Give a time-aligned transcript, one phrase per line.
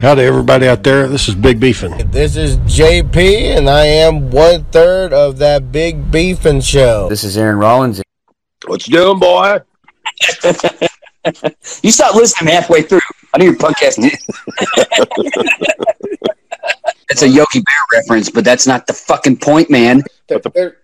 [0.00, 1.08] Howdy, everybody out there.
[1.08, 2.12] This is Big Beefin.
[2.12, 7.08] This is JP, and I am one third of that Big Beefin show.
[7.08, 8.02] This is Aaron Rollins.
[8.66, 9.60] What you doing, boy?
[11.82, 13.00] you stop listening halfway through.
[13.32, 14.10] I know you're podcasting.
[17.08, 20.02] It's a Yogi Bear reference, but that's not the fucking point, man.
[20.26, 20.74] The,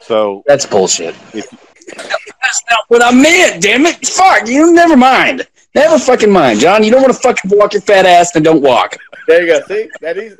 [0.00, 1.14] so That's bullshit.
[1.34, 1.50] If-
[1.96, 4.06] That's not what I meant, damn it.
[4.06, 5.46] Fuck, you never mind.
[5.74, 6.84] Never fucking mind, John.
[6.84, 8.96] You don't want to fucking walk your fat ass, then don't walk.
[9.26, 9.66] there you go.
[9.66, 10.36] See That easy.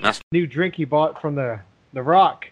[0.00, 1.60] that is new drink he bought from the
[1.92, 2.46] the Rock.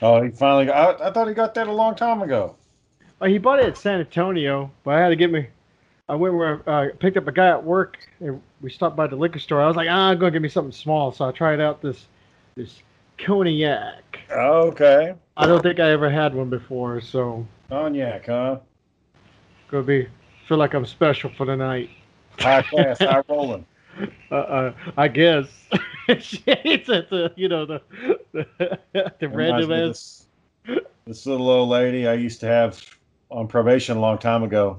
[0.00, 1.00] Oh, he finally got.
[1.00, 2.54] I, I thought he got that a long time ago.
[3.20, 5.48] Uh, he bought it at San Antonio, but I had to get me.
[6.08, 9.16] I went where uh, picked up a guy at work, and we stopped by the
[9.16, 9.60] liquor store.
[9.60, 12.06] I was like, ah, I'm gonna get me something small, so I tried out this
[12.54, 12.80] this
[13.18, 14.20] cognac.
[14.30, 15.14] Okay.
[15.36, 18.58] I don't think I ever had one before, so Cognac, huh?
[19.70, 20.06] gonna be
[20.48, 21.90] feel like I'm special for the night.
[22.38, 23.64] High class, high rolling.
[24.30, 25.48] Uh, uh I guess.
[26.08, 27.82] it's at the you know the
[28.30, 30.26] the, the random ass.
[30.64, 32.80] This, this little old lady I used to have
[33.30, 34.78] on probation a long time ago,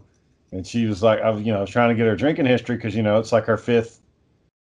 [0.54, 2.96] and she was like, I was, you know, trying to get her drinking history because
[2.96, 4.00] you know it's like her fifth,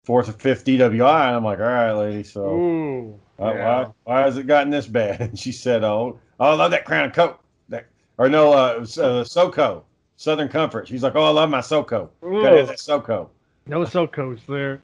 [0.05, 3.21] fourth or fifth DWI, and I'm like, all right, lady, so Ooh.
[3.39, 3.67] uh, yeah.
[3.67, 5.21] why why has it gotten this bad?
[5.29, 8.81] And she said, oh, oh, I love that Crown Coke, that or no, uh, it
[8.81, 9.83] was, uh, SoCo,
[10.19, 10.89] Southern Comfort.
[10.89, 12.11] She's like, oh, I love my SoCo.
[12.21, 13.29] Gotta have that SoCo.
[13.69, 14.83] No SoCos there.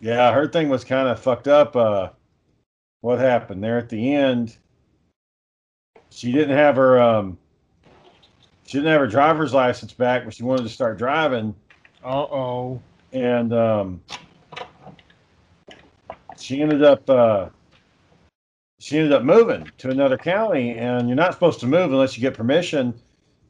[0.00, 1.76] Yeah, her thing was kind of fucked up.
[1.76, 2.08] Uh,
[3.00, 4.56] what happened there at the end?
[6.10, 7.38] She didn't have her um,
[8.66, 11.54] she didn't have her driver's license back, but she wanted to start driving,
[12.04, 12.82] Uh oh.
[13.12, 14.00] and um,
[16.36, 17.48] she ended up uh,
[18.80, 22.20] she ended up moving to another county, and you're not supposed to move unless you
[22.20, 22.94] get permission.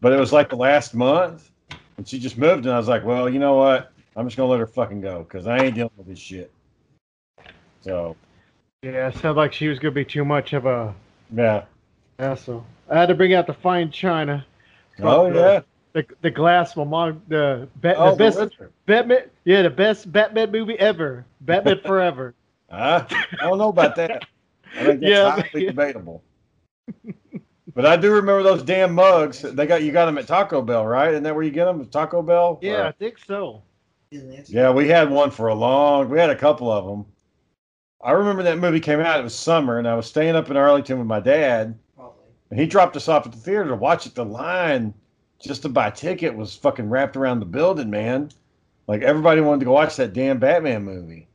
[0.05, 1.51] But it was like the last month,
[1.97, 3.91] and she just moved, and I was like, well, you know what?
[4.15, 6.53] I'm just gonna let her fucking go because I ain't dealing with this shit.
[7.81, 8.15] So
[8.83, 10.95] Yeah, it sounded like she was gonna be too much of a
[11.35, 11.65] yeah.
[12.19, 12.67] hassle.
[12.91, 14.45] I had to bring out the fine china.
[15.03, 15.61] Oh the, yeah.
[15.95, 18.51] The the glass from Mon- the, ba- Oh, the best the
[18.85, 19.31] Batman.
[19.47, 21.25] Yeah, the best Batman movie ever.
[21.41, 22.35] Batman Forever.
[22.71, 23.07] Ah,
[23.41, 24.27] I don't know about that.
[24.79, 25.71] I think that's Yeah, highly yeah.
[25.71, 26.23] debatable.
[27.75, 29.43] But I do remember those damn mugs.
[29.43, 31.11] They got you got them at Taco Bell, right?
[31.11, 31.85] Isn't that where you get them?
[31.87, 32.59] Taco Bell.
[32.63, 33.63] Yeah, I think so.
[34.11, 34.71] yeah.
[34.71, 36.09] We had one for a long.
[36.09, 37.05] We had a couple of them.
[38.03, 39.19] I remember that movie came out.
[39.19, 42.27] It was summer, and I was staying up in Arlington with my dad, Probably.
[42.51, 44.15] and he dropped us off at the theater to watch it.
[44.15, 44.95] The line
[45.43, 48.31] just to buy a ticket was fucking wrapped around the building, man.
[48.87, 51.29] Like everybody wanted to go watch that damn Batman movie.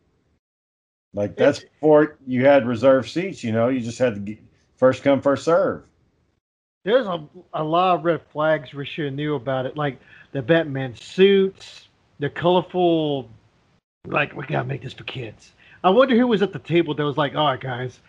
[1.14, 3.44] Like that's before you had reserved seats.
[3.44, 4.40] You know, you just had to get
[4.78, 5.89] first come first serve.
[6.84, 10.00] There's a, a lot of red flags we should have knew about it, like
[10.32, 11.88] the Batman suits,
[12.20, 13.30] the colorful.
[14.08, 15.52] Like we gotta make this for kids.
[15.84, 18.00] I wonder who was at the table that was like, "All right, guys,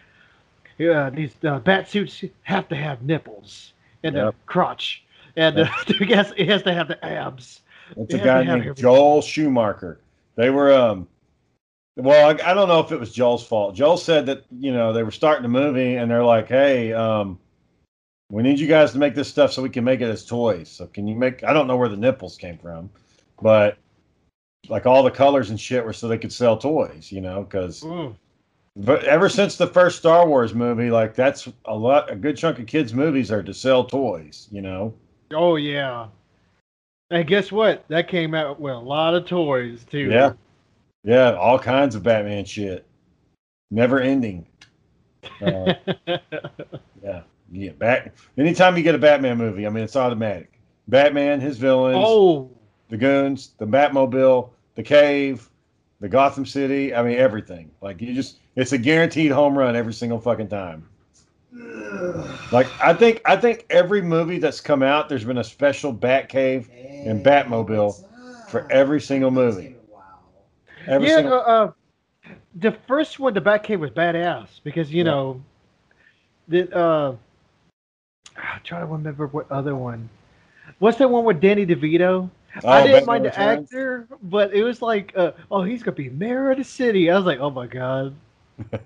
[0.79, 3.73] yeah, these uh, bat suits have to have nipples
[4.05, 4.25] and Yep.
[4.27, 5.03] the crotch,
[5.37, 7.63] and uh, it, has, it has to have the abs."
[7.97, 8.77] That's a guy named.
[8.77, 9.99] Joel Schumacher.
[10.37, 11.09] They were um.
[11.97, 13.75] Well, I, I don't know if it was Joel's fault.
[13.75, 17.39] Joel said that you know they were starting the movie and they're like, "Hey, um,
[18.31, 20.69] we need you guys to make this stuff so we can make it as toys.
[20.69, 21.45] So can you make?
[21.45, 22.89] I don't know where the nipples came from,
[23.43, 23.77] but
[24.69, 27.11] like all the colors and shit were so they could sell toys.
[27.11, 28.15] You know, because Mm.
[28.77, 32.59] but ever since the first Star Wars movie, like that's a lot, a good chunk
[32.59, 34.49] of kids' movies are to sell toys.
[34.51, 34.95] You know.
[35.33, 36.07] Oh yeah.
[37.11, 37.85] And guess what?
[37.89, 40.09] That came out with a lot of toys too.
[40.11, 40.33] Yeah.
[41.03, 42.87] Yeah, all kinds of Batman shit.
[43.71, 44.47] Never ending.
[45.43, 45.75] Uh,
[47.03, 47.23] yeah.
[47.51, 47.73] Yeah.
[47.73, 50.61] Back anytime you get a Batman movie, I mean it's automatic.
[50.89, 52.51] Batman, his villains, oh,
[52.89, 55.51] the goons, the Batmobile, the cave,
[56.01, 57.71] the Gotham City, I mean everything.
[57.81, 60.89] Like you just it's a guaranteed home run every single fucking time.
[62.51, 66.69] Like I think I think every movie that's come out, there's been a special Batcave
[67.05, 67.97] and Batmobile
[68.47, 69.77] for every single movie.
[70.87, 71.15] Every yeah.
[71.15, 71.73] single uh, uh,
[72.55, 75.05] the first one, the Batcave was badass because you Yeah.
[75.05, 75.43] know,
[76.49, 77.15] the uh,
[78.37, 80.09] I'm trying to remember what other one.
[80.79, 82.31] What's that one with Danny DeVito?
[82.65, 83.71] I Oh, didn't Batman mind the Returns?
[83.71, 87.11] actor, but it was like, uh, oh, he's gonna be mayor of the city.
[87.11, 88.15] I was like, oh my god.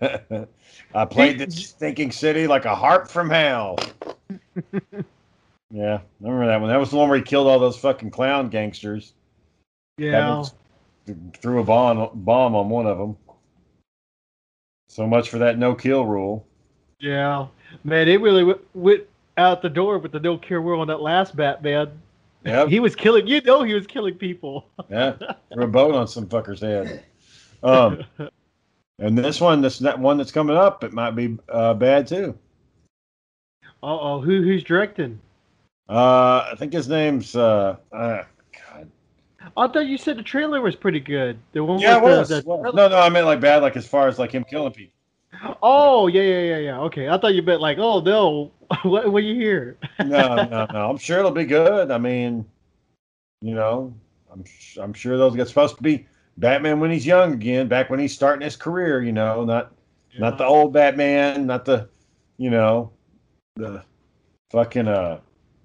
[0.95, 3.79] I played the stinking city like a harp from hell.
[5.71, 6.71] yeah, I remember that one.
[6.71, 9.15] That was the one where he killed all those fucking clown gangsters.
[9.99, 10.45] Yeah.
[11.41, 13.17] Threw a bomb bomb on one of them.
[14.89, 16.47] So much for that no kill rule.
[17.01, 17.49] Yeah,
[17.83, 19.03] man, it really w- went
[19.37, 21.91] out the door with the no kill world on that last Batman.
[22.45, 23.27] Yeah, He was killing.
[23.27, 24.67] You know, he was killing people.
[24.91, 25.15] Yeah,
[25.53, 27.05] threw a boat on some fucker's head.
[27.63, 28.05] Um,
[28.99, 32.39] and this one, this that one that's coming up, it might be uh, bad too.
[33.83, 35.21] Uh oh, who who's directing?
[35.89, 38.25] Uh, I think his name's uh, uh
[38.73, 38.91] God.
[39.57, 41.39] I thought you said the trailer was pretty good.
[41.53, 42.29] The one Yeah, it was.
[42.29, 42.75] the, the was.
[42.75, 44.95] No, no, I meant like bad, like as far as like him killing people.
[45.62, 46.81] Oh yeah yeah yeah yeah.
[46.81, 48.50] Okay, I thought you meant like oh no,
[48.82, 49.76] what what you hear?
[49.99, 50.91] No, no, no.
[50.91, 51.91] I'm sure it'll be good.
[51.91, 52.44] I mean,
[53.43, 53.94] you know,
[54.32, 54.44] I'm
[54.81, 56.06] I'm sure those guys supposed to be
[56.38, 59.02] Batman when he's young again, back when he's starting his career.
[59.02, 59.73] You know, not
[60.19, 61.88] not the old Batman, not the,
[62.38, 62.93] you know,
[63.56, 63.82] the
[64.50, 65.20] fucking uh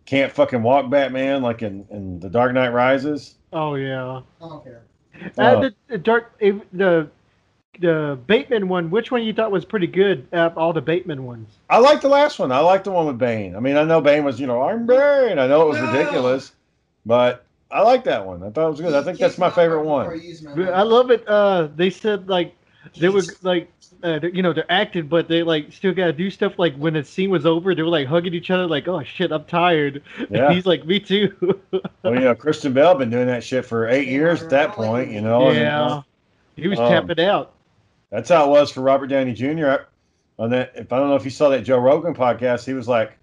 [0.06, 3.36] can't fucking walk Batman like in in the Dark Knight Rises.
[3.54, 4.22] Oh yeah.
[4.42, 4.84] I don't care.
[5.38, 7.10] Uh, Uh, the, the dark the
[7.80, 8.90] the Bateman one.
[8.90, 10.28] Which one you thought was pretty good?
[10.34, 11.48] Out of all the Bateman ones.
[11.70, 12.52] I like the last one.
[12.52, 13.56] I like the one with Bane.
[13.56, 15.40] I mean, I know Bane was, you know, I'm Bane.
[15.40, 16.54] I know it was ridiculous,
[17.06, 18.44] but I like that one.
[18.44, 18.94] I thought it was good.
[18.94, 20.08] I think that's my favorite one.
[20.70, 21.28] I love it.
[21.28, 22.56] Uh, they said like
[22.98, 23.72] they were like.
[24.02, 26.54] Uh, you know they're acting, but they like still gotta do stuff.
[26.58, 29.30] Like when the scene was over, they were like hugging each other, like "Oh shit,
[29.30, 30.46] I'm tired." Yeah.
[30.46, 31.36] And he's like, "Me too."
[32.04, 35.12] Well, you know, Christian Bale been doing that shit for eight years at that point,
[35.12, 35.50] you know.
[35.50, 36.02] and, yeah, uh,
[36.56, 37.52] he was Um, tapping out.
[38.12, 39.84] That's how it was for Robert Downey Jr.
[40.38, 42.88] On that, if I don't know if you saw that Joe Rogan podcast, he was
[42.88, 43.18] like,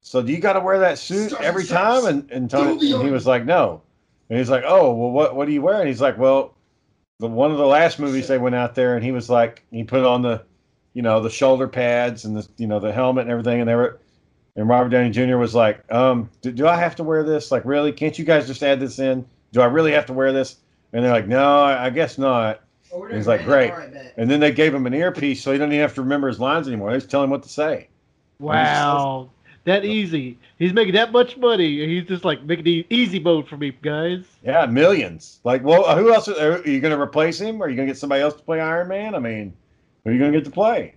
[0.00, 3.10] "So do you got to wear that suit every time?" And and Tony, and he
[3.10, 3.82] was like, "No."
[4.30, 6.54] And he's like, "Oh, well, what what do you wear?" And he's like, "Well,
[7.20, 9.84] the one of the last movies they went out there, and he was like, he
[9.84, 10.42] put on the,
[10.94, 13.74] you know, the shoulder pads and the you know the helmet and everything, and they
[13.74, 14.00] were."
[14.56, 15.36] And Robert Downey Jr.
[15.36, 17.50] was like, um, do, do I have to wear this?
[17.50, 17.90] Like, really?
[17.90, 19.26] Can't you guys just add this in?
[19.52, 20.58] Do I really have to wear this?
[20.92, 22.60] And they're like, no, I I guess not.
[23.10, 23.72] He's like, great.
[24.16, 26.40] And then they gave him an earpiece, so he doesn't even have to remember his
[26.40, 26.90] lines anymore.
[26.92, 27.88] They just tell him what to say.
[28.38, 29.30] Wow,
[29.64, 30.38] that easy.
[30.58, 33.72] He's making that much money, and he's just like making the easy mode for me,
[33.82, 34.24] guys.
[34.42, 35.40] Yeah, millions.
[35.44, 36.28] Like, well, who else?
[36.28, 37.60] Are, are you going to replace him?
[37.62, 39.14] Or are you going to get somebody else to play Iron Man?
[39.14, 39.54] I mean,
[40.04, 40.94] who are you going to get to play?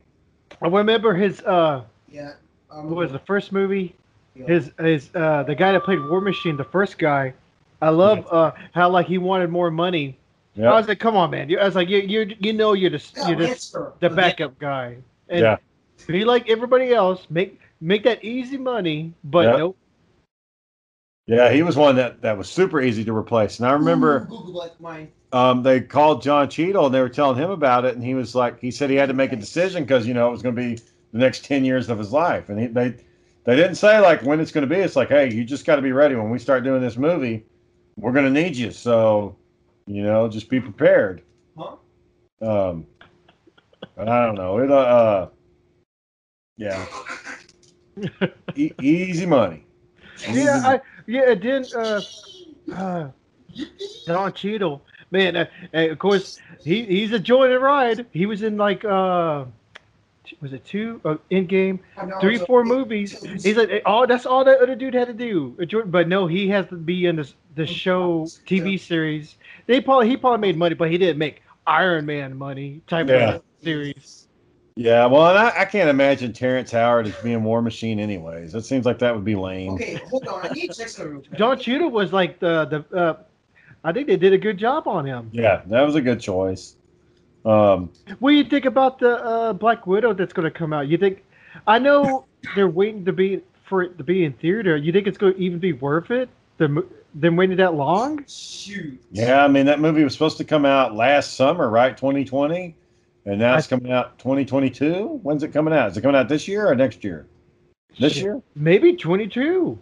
[0.61, 2.33] I remember his uh, Yeah.
[2.71, 3.95] Um, what was the first movie?
[4.35, 7.33] His his uh, the guy that played War Machine, the first guy.
[7.81, 10.17] I love uh how like he wanted more money.
[10.65, 11.49] I was like, come on, man.
[11.59, 13.59] I was like, you you you know you're the Yeah, you're the,
[13.99, 14.97] the backup guy,
[15.29, 15.57] and Yeah.
[16.07, 17.27] be like everybody else.
[17.29, 19.53] Make make that easy money, but Yeah.
[19.53, 19.77] nope.
[21.27, 23.59] yeah, he was one that that was super easy to replace.
[23.59, 25.11] And I remember Google like mine.
[25.31, 28.35] um, they called Don Cheadle and they were telling him about it, and he was
[28.35, 30.55] like, he said he had to make a decision because you know it was going
[30.55, 30.75] to be
[31.11, 32.95] the next ten years of his life, and he, they
[33.45, 34.81] they didn't say like when it's going to be.
[34.81, 37.45] It's like, hey, you just got to be ready when we start doing this movie.
[37.97, 39.37] We're going to need you, so
[39.87, 41.23] you know, just be prepared.
[41.57, 41.77] Huh?
[42.41, 42.85] Um,
[43.97, 44.59] I don't know.
[44.59, 45.29] It uh, uh
[46.57, 46.85] yeah,
[48.55, 49.65] e- easy money.
[50.31, 51.31] Yeah, I yeah.
[51.31, 51.73] It didn't.
[51.73, 52.01] Uh,
[52.73, 53.07] uh,
[54.05, 54.81] Don Cheadle,
[55.11, 55.35] man.
[55.37, 58.05] Uh, of course, he he's a joy to ride.
[58.11, 59.45] He was in like uh,
[60.41, 61.79] was it two uh, in game
[62.19, 63.17] three four movies.
[63.43, 65.55] He's like, oh, that's all that other dude had to do.
[65.85, 69.35] But no, he has to be in this the show TV series.
[69.65, 73.35] They probably he probably made money, but he didn't make Iron Man money type Yeah.
[73.35, 74.27] of series.
[74.77, 78.53] Yeah, well, and I, I can't imagine Terrence Howard as being War Machine, anyways.
[78.53, 79.73] It seems like that would be lame.
[79.73, 80.45] Okay, hold on.
[80.45, 81.91] I need to check something real quick.
[81.91, 82.95] Was like the the.
[82.95, 83.17] Uh,
[83.83, 85.29] I think they did a good job on him.
[85.33, 86.76] Yeah, that was a good choice.
[87.47, 87.89] Um,
[88.19, 90.87] What do you think about the uh, Black Widow that's going to come out?
[90.87, 91.23] You think?
[91.65, 92.25] I know
[92.55, 94.75] they're waiting to be for it to be in theater.
[94.75, 96.29] You think it's going to even be worth it?
[96.57, 98.23] Them them waiting that long?
[98.27, 99.01] Shoot.
[99.11, 101.95] yeah, I mean that movie was supposed to come out last summer, right?
[101.95, 102.75] 2020,
[103.25, 105.19] and now it's coming out 2022.
[105.23, 105.91] When's it coming out?
[105.91, 107.27] Is it coming out this year or next year?
[107.99, 108.23] This Shit.
[108.23, 108.41] year?
[108.55, 109.79] Maybe twenty two.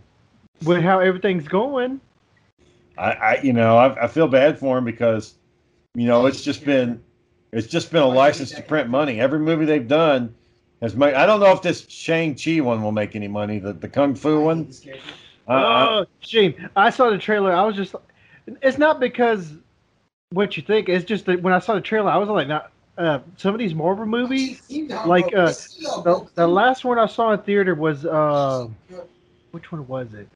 [0.64, 2.00] With how everything's going.
[2.98, 5.36] I, I you know, I, I feel bad for him because,
[5.96, 7.04] you know, it's just been,
[7.56, 9.22] it's just been a license to print money.
[9.22, 10.36] Every movie they've done
[10.82, 11.14] has made.
[11.14, 13.60] I don't know if this Shang Chi one will make any money.
[13.60, 14.70] The the Kung Fu one.
[15.48, 16.70] I- I- oh, Shane!
[16.76, 17.54] I saw the trailer.
[17.54, 17.96] I was just.
[18.62, 19.54] It's not because
[20.32, 20.90] what you think.
[20.90, 22.72] It's just that when I saw the trailer, I was like, not.
[22.98, 24.62] Uh, some of these Marvel movies,
[25.06, 28.68] like uh, the, the last one I saw in theater was uh,
[29.52, 30.30] which one was it?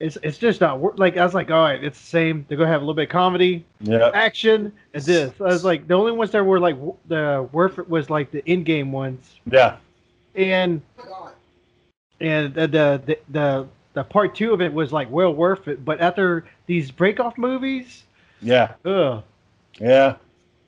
[0.00, 2.44] It's it's just not wor- like I was like, all right, it's the same.
[2.48, 4.10] They're gonna have a little bit of comedy, yeah.
[4.12, 5.32] action, and this.
[5.40, 8.30] I was like, the only ones that were like w- the worth it was like
[8.32, 9.76] the in game ones, Yeah.
[10.34, 10.82] and
[12.20, 15.84] and the, the the the the part two of it was like well worth it.
[15.84, 18.02] But after these break off movies,
[18.42, 18.72] Yeah.
[18.84, 19.22] ugh,
[19.80, 20.16] Yeah.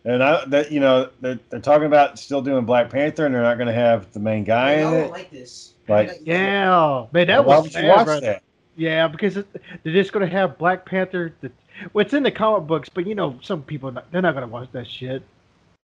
[0.04, 3.42] And I that you know they're, they're talking about still doing Black Panther and they're
[3.42, 5.11] not going to have the main guy I in don't it.
[5.11, 5.75] like this.
[5.88, 8.21] Like, yeah, man, that why was would you bad, watch brother.
[8.21, 8.42] that?
[8.76, 9.47] Yeah, because it,
[9.83, 11.35] they're just going to have Black Panther.
[11.40, 11.50] The,
[11.92, 14.47] well, it's in the comic books, but you know, some people not- they're not going
[14.47, 15.23] to watch that shit.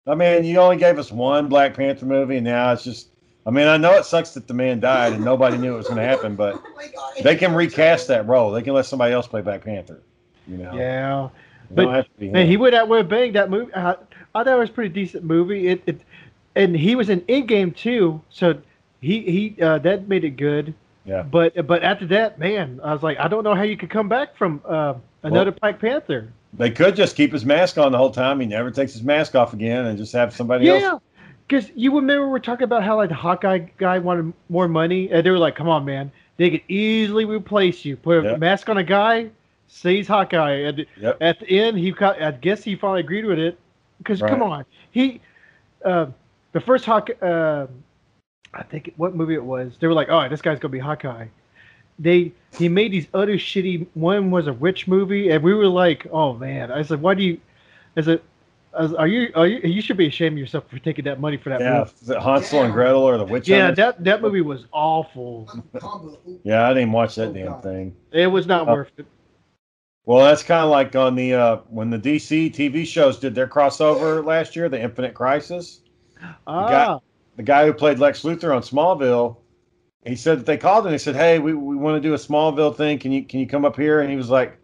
[0.06, 3.10] I mean, you only gave us one Black Panther movie, and now it's just.
[3.46, 5.88] I mean, I know it sucks that the man died and nobody knew it was
[5.88, 6.64] going to happen, but
[6.98, 8.52] Oh they can recast that role.
[8.52, 10.02] They can let somebody else play Black Panther.
[10.48, 11.26] You know, Yeah,
[11.70, 13.34] It don't but- have to be man, he went out with a bang.
[13.34, 13.96] That movie, I, I
[14.34, 15.68] thought it was a pretty decent movie.
[15.68, 16.02] It, it
[16.56, 18.62] and he was in Endgame too, so
[19.02, 19.20] he
[19.56, 20.74] he uh, that made it good.
[21.06, 21.24] Yeah.
[21.24, 24.08] But but after that, man, I was like, I don't know how you could come
[24.08, 26.32] back from uh, another Black Panther.
[26.54, 28.40] They could just keep his mask on the whole time.
[28.40, 30.82] He never takes his mask off again, and just have somebody else.
[30.82, 30.98] Yeah,
[31.48, 35.26] because you remember we're talking about how like the Hawkeye guy wanted more money, and
[35.26, 37.98] they were like, "Come on, man, they could easily replace you.
[37.98, 38.40] Put a Yep.
[38.40, 39.30] mask on a guy,
[39.68, 41.18] say he's Hawkeye." And Yep.
[41.22, 43.58] at the end, he got, I guess he finally agreed with it
[43.98, 45.20] because come on, he
[45.84, 46.06] uh,
[46.54, 47.68] the first Hawk, uh,
[48.54, 49.74] I think what movie it was.
[49.80, 51.28] They were like, "Oh, this guy's gonna be Hawkeye."
[52.00, 53.88] They he made these other shitty.
[53.94, 57.24] One was a rich movie, and we were like, "Oh man!" I said, "Why do
[57.24, 57.40] you?"
[57.98, 58.22] I said,
[58.74, 59.32] "Are you?
[59.36, 59.60] Are you?
[59.64, 62.10] You should be ashamed of yourself for taking that money for that Yeah, movie." is
[62.10, 63.78] it Hansel and Gretel or the Witch Yeah, Hunters?
[63.78, 65.50] that that movie was awful.
[66.44, 67.64] Yeah, I didn't watch that Oh, damn God.
[67.64, 67.96] thing.
[68.12, 68.74] It was not Oh.
[68.74, 69.06] worth it.
[70.06, 73.48] Well, that's kind of like on the uh, when the DC TV shows did their
[73.48, 75.82] crossover last year, the Infinite Crisis.
[76.46, 77.00] Ah,
[77.36, 79.38] The guy who played Lex Luthor on Smallville,
[80.06, 80.92] he said that they called him.
[80.92, 83.00] They said, "Hey, we, we want to do a Smallville thing.
[83.00, 84.58] Can you can you come up here?" And he was like,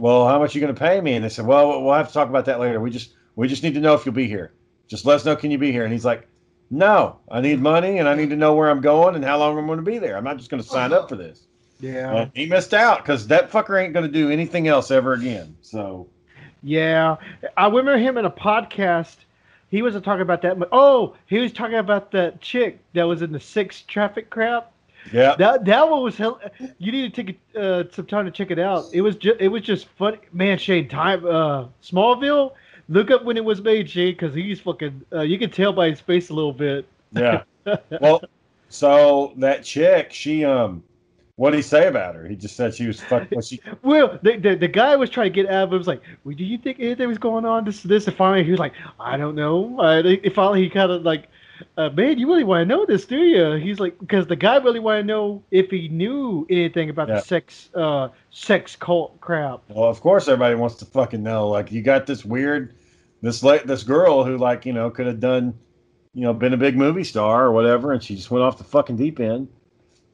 [0.00, 1.94] "Well, how much are you going to pay me?" And they said, "Well, we'll- we'll
[1.94, 2.80] have to talk about that later.
[2.80, 4.52] We just we just need to know if you'll be here.
[4.88, 5.36] Just let us know.
[5.36, 6.26] Can you be here?" And he's like,
[6.70, 9.56] "No, I need money and I need to know where I'm going and how long
[9.58, 10.16] I'm going to be there.
[10.16, 11.46] I'm not just going to sign up for this."
[11.80, 15.14] yeah, And he missed out because that fucker ain't going to do anything else ever
[15.14, 15.56] again.
[15.62, 16.08] So.
[16.62, 17.16] yeah.
[17.56, 19.16] I remember him in a podcast.
[19.72, 20.58] He wasn't talking about that.
[20.58, 24.70] mu- Oh, he was talking about that chick that was in the six traffic crap.
[25.12, 25.34] Yeah.
[25.36, 26.40] That that one was hell.
[26.78, 28.84] You need to take uh, some time to check it out.
[28.92, 30.58] It was just it was just funny, man.
[30.58, 32.52] Shane, time uh, Smallville.
[32.88, 35.02] Look up when it was made, Shane, because he's fucking.
[35.12, 36.86] Uh, you can tell by his face a little bit.
[37.12, 37.42] Yeah.
[38.00, 38.22] well,
[38.68, 40.82] so that chick, she um,
[41.36, 42.26] what did he say about her?
[42.26, 43.30] He just said she was fuck.
[43.32, 43.60] Was she?
[43.82, 45.78] Well, the, the the guy was trying to get out of it.
[45.78, 47.64] Was like, well, do you think anything was going on?
[47.64, 48.06] This this.
[48.06, 49.78] And finally, he was like, I don't know.
[49.80, 51.28] Uh, and finally, he kind of like,
[51.78, 53.52] uh, man, you really want to know this, do you?
[53.52, 57.14] He's like, because the guy really wanted to know if he knew anything about Yeah.
[57.16, 59.62] the sex uh sex cult crap.
[59.68, 61.48] Well, of course, everybody wants to fucking know.
[61.48, 62.74] Like, you got this weird,
[63.22, 65.54] this like this girl who like you know could have done,
[66.12, 68.64] you know, been a big movie star or whatever, and she just went off the
[68.64, 69.48] fucking deep end.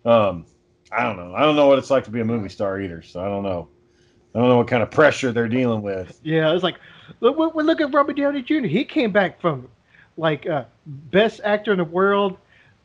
[0.05, 0.47] Um,
[0.91, 1.35] I don't know.
[1.35, 3.03] I don't know what it's like to be a movie star either.
[3.03, 3.69] So I don't know.
[4.35, 6.19] I don't know what kind of pressure they're dealing with.
[6.23, 6.77] Yeah, it's like,
[7.21, 8.67] look, look, look at Robert Downey Jr.
[8.67, 9.69] He came back from
[10.17, 12.37] like uh, best actor in the world,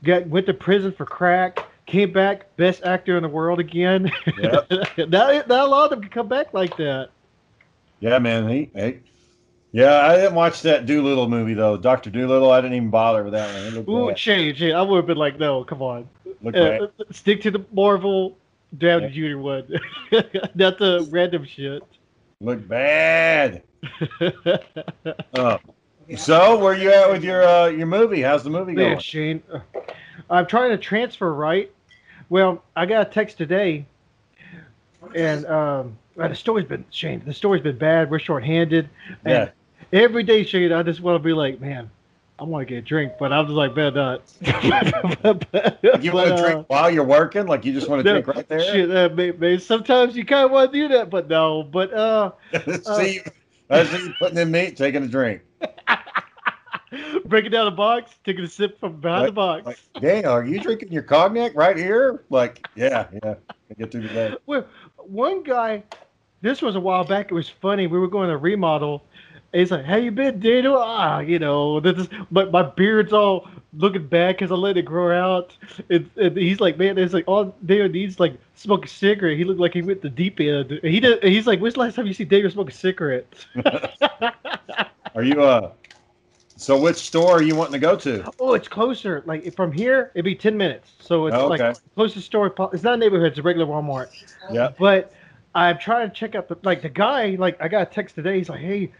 [0.03, 4.11] got went to prison for crack, came back best actor in the world again.
[4.37, 4.71] Yep.
[5.09, 7.09] not, not a lot of them can come back like that.
[7.99, 8.49] Yeah, man.
[8.49, 8.99] He, hey.
[9.73, 11.77] Yeah, I didn't watch that Dolittle movie though.
[11.77, 12.51] Doctor Dolittle.
[12.51, 13.75] I didn't even bother with that one.
[13.75, 14.17] It Ooh, bad.
[14.17, 14.71] change it.
[14.71, 16.07] I would have been like, no, come on.
[16.43, 18.37] Looked Uh, stick to the Marvel
[18.77, 19.39] Downey Jr.
[19.39, 19.67] one,
[20.55, 21.83] not the random shit.
[22.39, 23.63] Look bad.
[25.33, 25.57] Uh,
[26.15, 28.21] so where you at with your uh, your movie?
[28.21, 28.99] How's the movie Man, going?
[28.99, 29.59] Shane, uh,
[30.29, 31.71] I'm trying to transfer, right?
[32.29, 33.85] Well, I got a text today,
[35.15, 37.21] and um, uh, the story's been Shane.
[37.25, 38.09] The story's been bad.
[38.11, 38.89] We're short-handed.
[39.25, 39.41] Yeah.
[39.41, 39.51] And
[39.93, 41.89] every day, Shane, I just want to be like, man,
[42.39, 44.21] I want to get a drink, but I'm just like, man, not.
[46.03, 47.45] You want to drink while you're working?
[47.45, 48.59] Like you just want to no, drink right there?
[48.59, 51.63] Shit, uh, may- may- sometimes you kind of want to do that, but no.
[51.63, 52.31] But uh,
[52.97, 53.21] See,
[53.67, 55.41] what you putting in meat, taking a drink.
[57.25, 59.65] breaking down a box, taking a sip from behind the box.
[59.65, 62.23] Like, dang, are you drinking your cognac right here?
[62.29, 63.35] Like, yeah, yeah.
[63.69, 64.35] I get through the day.
[64.45, 64.65] Well,
[64.97, 65.83] one guy,
[66.41, 67.31] this was a while back.
[67.31, 67.87] It was funny.
[67.87, 69.03] We were going to remodel.
[69.53, 73.13] And he's like, "How you been, Daniel?" Ah, you know, this is, but my beard's
[73.13, 75.55] all looking bad because I let it grow out.
[75.89, 79.43] And, and he's like, "Man, it's like all Daniel needs like smoke a cigarette." He
[79.43, 80.71] looked like he went the deep end.
[80.71, 81.23] And he did.
[81.23, 83.45] He's like, "When's the last time you see Daniel smoke a cigarette?"
[85.15, 85.71] Are you uh?
[86.55, 88.31] So which store are you wanting to go to?
[88.39, 89.21] oh, it's closer.
[89.25, 90.93] Like from here, it'd be ten minutes.
[90.99, 92.53] So it's Oh, like closest store.
[92.73, 93.31] It's not a neighborhood.
[93.31, 94.07] It's a regular Walmart.
[94.51, 94.71] Yeah.
[94.79, 95.13] But
[95.55, 97.31] I'm trying to check out the like the guy.
[97.31, 98.37] Like I got a text today.
[98.37, 98.91] He's like, "Hey,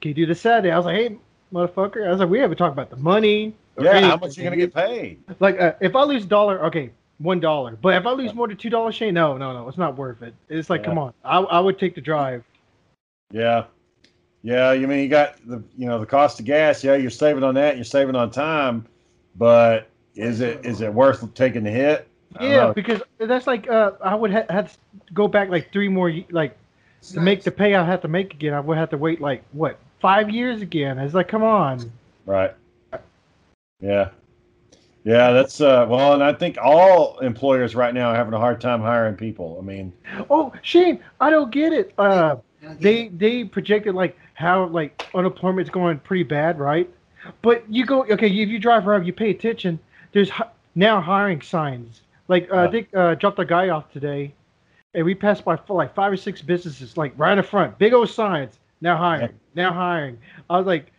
[0.00, 1.16] can you do this Saturday?" I was like, "Hey,
[1.52, 4.20] motherfucker!" I was like, "We haven't talked about the money." or Yeah, how anything.
[4.20, 5.22] much you gonna get paid?
[5.38, 7.76] Like, uh, if I lose a dollar, okay, one dollar.
[7.80, 10.22] But if I lose more than two dollars, Shane, no, no, no, it's not worth
[10.22, 10.34] it.
[10.48, 10.86] It's like, Yeah.
[10.86, 12.42] come on, I, I would take the drive.
[13.30, 13.64] Yeah,
[14.42, 14.72] yeah.
[14.72, 16.82] You mean you got the you know the cost of gas?
[16.82, 17.76] Yeah, you're saving on that.
[17.76, 18.86] You're saving on time,
[19.36, 22.08] but is it is it worth taking the hit?
[22.40, 22.72] Yeah, know.
[22.72, 24.78] because that's like uh, I would ha- have to
[25.12, 26.56] go back like three more ye- like
[27.12, 28.54] to make the pay I have to make again.
[28.54, 30.98] I would have to wait like what five years again.
[30.98, 31.90] It's like come on.
[32.24, 32.54] Right.
[33.80, 34.10] Yeah.
[35.04, 38.60] Yeah, that's uh well, and I think all employers right now are having a hard
[38.60, 39.56] time hiring people.
[39.60, 39.92] I mean,
[40.30, 41.92] Oh Shane, I don't get it.
[41.98, 42.36] Uh,
[42.80, 46.90] they they projected like how like unemployment's going pretty bad, right?
[47.42, 49.78] But you go okay if you drive around, you pay attention.
[50.12, 52.02] There's hi- now hiring signs.
[52.26, 52.70] Like uh, I Yeah.
[52.70, 54.32] think uh, dropped a guy off today,
[54.94, 57.92] and we passed by for like five or six businesses, like right in front, big
[57.94, 58.58] old signs.
[58.80, 60.18] Now hiring, now hiring.
[60.48, 60.92] I was like,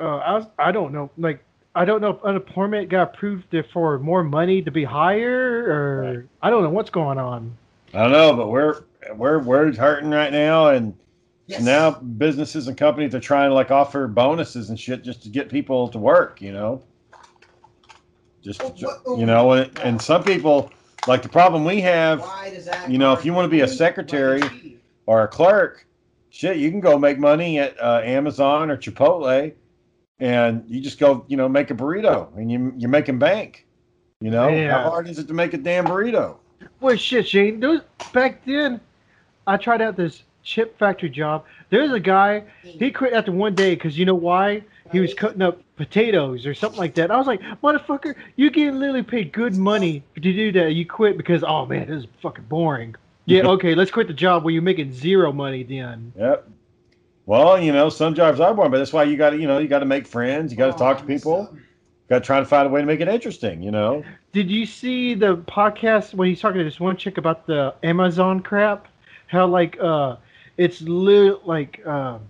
[0.00, 1.42] uh, I was I don't know, like
[1.74, 6.26] I don't know if unemployment got approved for more money to be higher, or Right.
[6.42, 7.56] I don't know what's going on.
[7.94, 8.82] I don't know, but we're
[9.14, 10.94] we're we're hurting right now and
[11.60, 15.48] now businesses and companies are trying to like offer bonuses and shit just to get
[15.48, 16.82] people to work, you know.
[18.42, 18.62] Just
[19.06, 20.70] you know, and, and some people
[21.06, 22.20] like the problem we have
[22.88, 24.42] you know, if you want to be a secretary
[25.06, 25.86] or a clerk,
[26.38, 29.52] shit, you can go make money at uh, Amazon or Chipotle,
[30.20, 33.66] and you just go, you know, make a burrito, and you you're making bank.
[34.20, 36.36] You know, how hard is it to make a damn burrito?
[36.80, 37.58] Well, shit, Shane.
[37.58, 37.80] Those
[38.12, 38.80] back then,
[39.48, 41.44] I tried out this chip factory job.
[41.70, 42.44] There's a guy.
[42.62, 44.62] He quit after one day because you know why?
[44.92, 47.10] He was cutting up potatoes or something like that.
[47.10, 50.72] I was like, motherfucker, you get literally paid good money to do that.
[50.72, 52.94] You quit because oh man, this is fucking boring.
[53.28, 55.62] Yeah, okay, let's quit the job where you're making zero money.
[55.62, 56.48] Then Yep.
[57.26, 59.58] Well, you know, some jobs are boring, but that's why you got to, you know,
[59.58, 60.50] you got to make friends.
[60.50, 61.54] You got to talk to people.
[62.08, 63.62] Got to try to find a way to make it interesting.
[63.62, 64.02] You know.
[64.32, 68.40] Did you see the podcast when he's talking to this one chick about the Amazon
[68.40, 68.88] crap?
[69.26, 70.16] How like uh,
[70.56, 72.22] it's li- like um,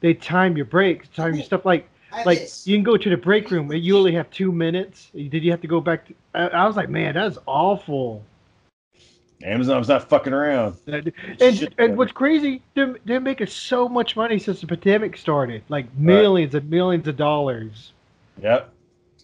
[0.00, 1.64] they time your breaks, time your stuff.
[1.64, 1.88] Like
[2.24, 5.10] like you can go to the break room and you only have two minutes.
[5.14, 6.08] Did you have to go back?
[6.08, 8.24] To, I, I was like, man, that's awful.
[9.44, 10.76] Amazon's not fucking around.
[10.86, 15.62] And Shit, and what's crazy, they're, they're making so much money since the pandemic started,
[15.68, 17.92] like millions and millions of dollars.
[18.42, 18.72] Yep.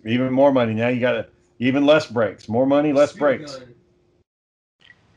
[0.05, 0.89] Even more money now.
[0.89, 1.27] You got to
[1.59, 2.49] even less breaks.
[2.49, 3.61] More money, less breaks.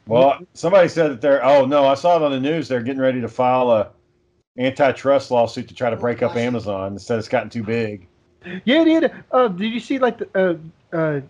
[0.07, 1.43] Well, somebody said that they're.
[1.43, 2.67] Oh no, I saw it on the news.
[2.67, 3.89] They're getting ready to file a
[4.57, 6.93] antitrust lawsuit to try to break up Amazon.
[6.93, 8.07] Instead, it's gotten too big.
[8.65, 9.23] Yeah, they had.
[9.31, 10.27] Uh, did you see like the
[10.93, 11.21] uh, uh,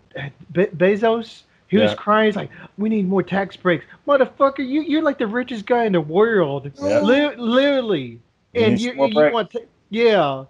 [0.51, 1.43] Be- Bezos?
[1.79, 2.27] He was crying.
[2.27, 4.59] He's like, "We need more tax breaks, motherfucker.
[4.59, 7.01] You you're like the richest guy in the world, Yeah.
[7.01, 8.19] Li- literally."
[8.55, 10.45] And needs you, you want to, yeah.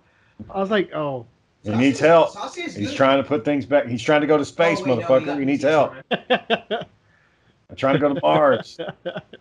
[0.49, 1.25] I was like, "Oh,
[1.63, 2.35] He needs help.
[2.53, 3.87] He's trying to put things back.
[3.87, 5.39] He's trying to go to space, motherfucker.
[5.39, 5.93] He needs help.
[6.11, 8.77] I'm trying to go to Mars.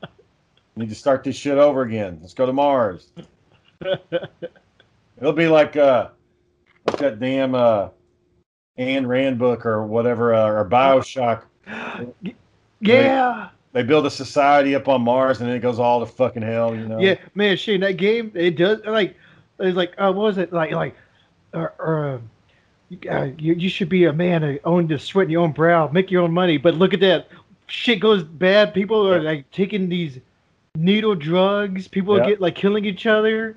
[0.77, 2.19] Need to start this shit over again.
[2.23, 3.09] Let's go to Mars.
[5.21, 6.09] It'll be like uh,
[6.85, 7.89] what's that damn uh,
[8.79, 11.43] Ayn Rand book or whatever uh, or Bioshock.
[12.81, 16.43] Yeah, They build a society up on Mars and then it goes all to fucking
[16.43, 16.75] hell.
[16.75, 16.99] You know.
[16.99, 19.17] yeah, man." Shane, that game it does like
[19.59, 20.95] it's like uh, what was it like like
[21.53, 21.73] or.
[21.79, 22.21] or
[23.11, 25.89] uh, you, you should be a man and own the sweat in your own brow,
[25.89, 26.59] make your own money.
[26.59, 27.29] But look at that,
[27.67, 28.75] shit goes bad.
[28.75, 30.19] People are like taking these
[30.75, 31.89] needle drugs.
[31.89, 32.27] People Yeah.
[32.27, 33.57] get like killing each other.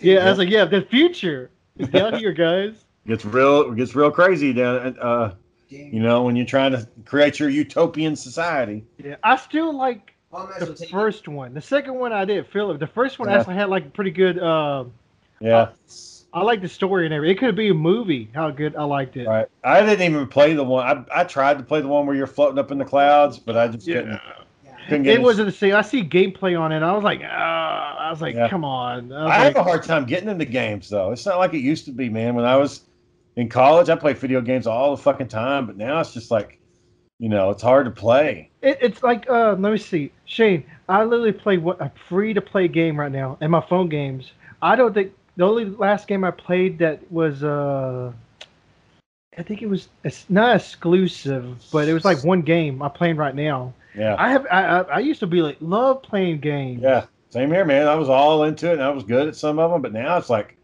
[0.00, 2.84] Yeah, I was like, yeah, the future is down here, guys.
[3.06, 3.70] Gets real.
[3.70, 4.98] Gets real crazy down.
[4.98, 5.34] Uh,
[5.72, 8.84] you know when you're trying to create your utopian society.
[9.02, 10.14] Yeah, I still like
[10.58, 11.54] the first one.
[11.54, 12.78] The second one I did Philip.
[12.80, 13.38] The first one Yeah.
[13.38, 14.38] actually had like pretty good.
[14.38, 14.84] Uh,
[15.40, 15.68] Yeah.
[16.34, 17.36] I like the story and everything.
[17.36, 18.30] It could be a movie.
[18.34, 19.26] How good I liked it.
[19.28, 19.46] Right.
[19.64, 20.86] I didn't even play the one.
[21.10, 23.54] I, I tried to play the one where you're floating up in the clouds, but
[23.58, 24.18] I just couldn't.
[24.88, 25.22] couldn't It it.
[25.22, 25.74] wasn't the same.
[25.74, 26.82] I see gameplay on it.
[26.82, 28.48] I was like, ah, I was like, Yeah.
[28.48, 29.12] come on.
[29.12, 31.12] I was I have a hard time getting into games though.
[31.12, 32.34] It's not like it used to be, man.
[32.34, 32.80] When I was
[33.36, 36.58] in college, I played video games all the fucking time, but now it's just like,
[37.18, 38.50] you know, it's hard to play.
[38.62, 40.64] It, it's like uh, let me see, Shane.
[40.88, 44.32] I literally play what a free to play game right now, and my phone games.
[44.60, 48.12] I don't think the only last game I played that was uh,
[49.38, 53.16] I think it was it's not exclusive, but it was like one game I'm playing
[53.16, 53.72] right now.
[53.94, 54.16] Yeah.
[54.18, 56.82] I have I, I, I used to be like love playing games.
[56.82, 57.06] Yeah.
[57.30, 57.88] Same here, man.
[57.88, 60.18] I was all into it and I was good at some of them, but now
[60.18, 60.56] it's like,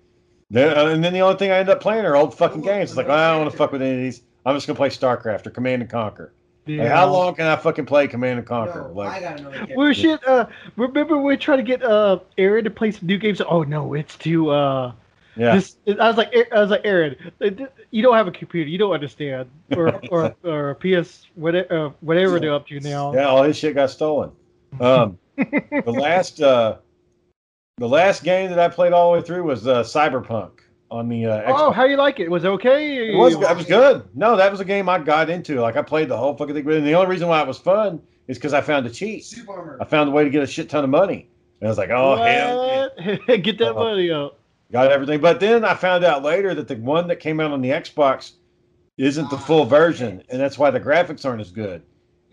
[0.51, 2.91] then- uh, and then the only thing I end up playing are old fucking games.
[2.91, 4.23] It's like, I don't want to fuck with any of these.
[4.47, 6.33] I'm just gonna play StarCraft or Command and Conquer.
[6.67, 8.89] Like, how long can I fucking play Command and Conquer?
[8.93, 9.23] Like,
[9.75, 10.23] Well, shit.
[10.27, 13.41] Uh, remember we tried to get uh Aaron to play some new games?
[13.41, 14.93] Oh no, it's too uh.
[15.37, 17.17] yeah, This, I was like, I was like, Aaron,
[17.91, 21.91] you don't have a computer, you don't understand, or or, or a PS, whatever, uh,
[22.01, 23.15] whatever they're up to now.
[23.15, 24.31] yeah, all his shit got stolen.
[24.81, 26.77] Um, the last, uh,
[27.79, 30.51] the last game that I played all the way through was uh, Cyberpunk.
[30.91, 31.75] on the uh, Oh, Xbox.
[31.75, 32.31] how you like it?
[32.31, 33.13] Was it okay?
[33.13, 34.05] It was that was good.
[34.15, 35.61] No, that was a game I got into.
[35.61, 36.69] Like I played the whole fucking thing.
[36.71, 39.25] And the only reason why it was fun is because I found a cheat.
[39.25, 39.79] Soup armor.
[39.81, 41.29] I found a way to get a shit ton of money.
[41.61, 43.37] And I was like, oh hell, yeah.
[43.37, 43.81] Get that Uh-huh.
[43.81, 44.39] money out.
[44.73, 45.21] got everything.
[45.21, 48.33] But then I found out later that the one that came out on the Xbox
[48.97, 51.83] isn't the full version, and that's why the graphics aren't as good.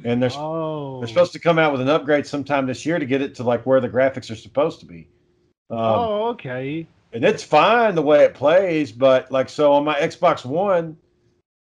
[0.03, 0.99] And they're Oh.
[0.99, 3.43] they're supposed to come out with an upgrade sometime this year to get it to
[3.43, 5.07] like where the graphics are supposed to be.
[5.69, 6.87] Um, oh, okay.
[7.13, 10.97] and it's fine the way it plays, but like so on my Xbox One,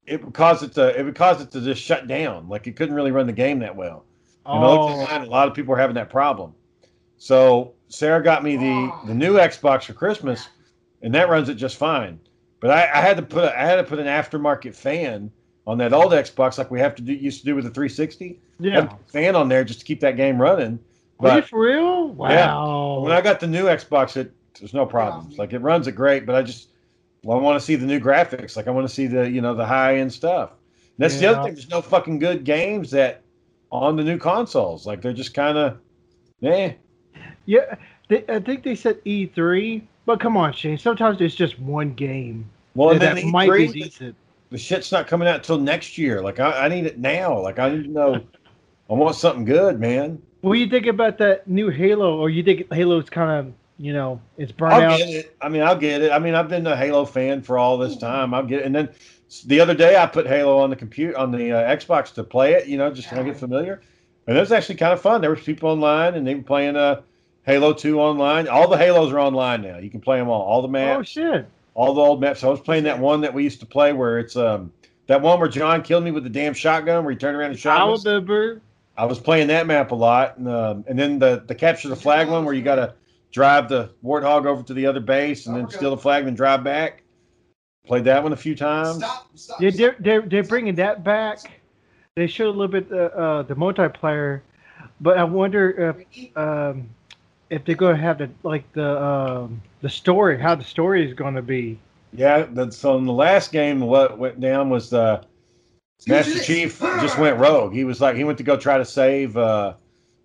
[0.05, 2.47] it would cause it to it would cause it to just shut down.
[2.47, 4.05] Like it couldn't really run the game that well.
[4.45, 6.53] And I looked Oh, a lot of people were having that problem.
[7.17, 10.47] So Sarah got me the the new Xbox for Christmas,
[11.01, 12.19] and that runs it just fine.
[12.61, 15.31] But I, I had to put a, I had to put an aftermarket fan
[15.67, 18.39] on that old Xbox, like we have to do used to do with the 360.
[18.59, 18.81] Yeah.
[18.81, 20.79] to put a fan on there just to keep that game running.
[21.19, 22.07] Are you for real?
[22.07, 22.53] Yeah.
[22.55, 22.99] Wow.
[23.01, 25.37] when I got the new Xbox, it there's no problems.
[25.37, 26.69] Like it runs it great, but I just
[27.23, 28.55] well, I want to see the new graphics.
[28.55, 30.51] Like I want to see the you know the high end stuff.
[30.51, 31.53] And that's the other thing.
[31.53, 33.21] There's no fucking good games that
[33.71, 34.85] on the new consoles.
[34.85, 35.77] Like they're just kind of,
[36.43, 36.73] eh.
[37.45, 37.75] Yeah,
[38.07, 40.77] they, I think they said E3, but come on, Shane.
[40.77, 44.15] Sometimes it's just one game Well, and that then might be E3, decent.
[44.49, 46.21] the shit's not coming out till next year.
[46.21, 47.39] Like I, I need it now.
[47.39, 48.21] Like I need to know.
[48.89, 50.21] I want something good, man.
[50.41, 52.17] What do you think about that new Halo?
[52.17, 54.97] Or you think Halo's kind of, you know, it's burnt I'll out?
[54.97, 55.37] get it.
[55.41, 56.11] I mean, I'll get it.
[56.11, 58.33] I mean, I've been a Halo fan for all this time.
[58.33, 58.65] I'll get it.
[58.65, 58.89] And then
[59.45, 62.53] the other day, I put Halo on the computer on the uh, Xbox to play
[62.53, 62.67] it.
[62.67, 63.81] You know, just kind of get familiar.
[64.27, 65.21] And it was actually kind of fun.
[65.21, 67.01] There was people online, and they were playing uh,
[67.43, 68.47] Halo Two online.
[68.47, 69.77] All the Halos are online now.
[69.77, 70.41] You can play them all.
[70.41, 70.99] All the maps.
[70.99, 71.47] Oh shit!
[71.73, 72.41] all the old maps.
[72.41, 74.71] So I was playing that one that we used to play, where it's um
[75.07, 77.59] that one where John killed me with the damn shotgun, where he turned around and
[77.59, 78.05] shot I us.
[78.05, 78.61] remember.
[78.99, 81.95] I was playing that map a lot, and, um, and then the the capture the
[81.95, 82.93] flag one where you got to
[83.31, 86.65] drive the warthog over to the other base and then steal the flag and drive
[86.65, 87.03] back.
[87.87, 88.97] Played that one a few times.
[88.97, 89.29] Stop.
[89.35, 89.61] Stop.
[89.61, 91.39] Yeah, they're, they're they're bringing that back.
[92.17, 94.41] They showed a little bit uh, uh, the multiplayer,
[94.99, 96.89] but I wonder if um,
[97.49, 101.13] if they're going to have the like the um, the story, how the story is
[101.13, 101.79] going to be.
[102.11, 105.23] Yeah, that's so in the last game, what went down was the
[106.07, 107.73] Master Chief just went rogue.
[107.73, 109.73] He was like he went to go try to save uh,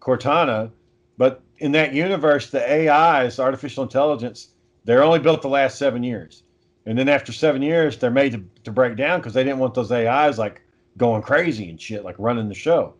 [0.00, 0.70] Cortana,
[1.18, 4.48] but in that universe, the AIs, artificial intelligence,
[4.84, 6.42] they're only built the last seven years,
[6.86, 9.74] and then after seven years, they're made to, to break down because they didn't want
[9.74, 10.62] those AIs like
[10.96, 12.94] going crazy and shit, like running the show.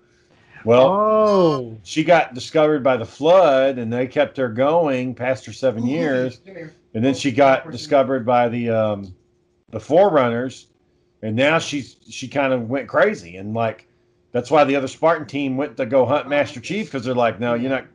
[0.65, 5.53] Well, Oh, she got discovered by the flood, and they kept her going past her
[5.53, 6.41] seven years.
[6.95, 9.15] And then she got discovered by the um
[9.71, 10.69] the forerunners
[11.25, 13.87] and now she's she kind of went crazy and like
[14.33, 17.41] that's why the other spartan team went to go hunt master chief because they're like
[17.41, 17.87] no you're not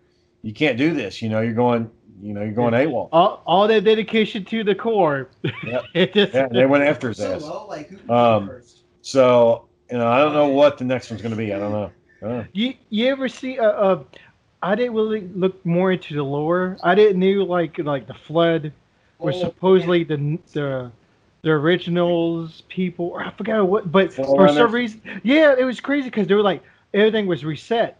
[0.41, 1.89] you can't do this you know you're going
[2.21, 3.07] you know you're going AWOL.
[3.13, 5.29] all, all that dedication to the core.
[5.63, 5.83] Yep.
[6.13, 8.79] Just- yeah they went after his ass Solo, like who Um, first?
[9.01, 11.71] so you know i don't know what the next one's going to be i don't
[11.71, 12.45] know I don't know.
[12.51, 14.03] You you ever see uh, uh
[14.61, 16.77] I didn't really look more into the lore.
[16.83, 18.73] I didn't knew like like the flood
[19.19, 20.91] was Oh, supposedly the the
[21.41, 23.07] the originals people.
[23.07, 24.55] Or I forgot what, but for Forerunners?
[24.57, 27.97] some reason, yeah, it was crazy because they were like everything was reset.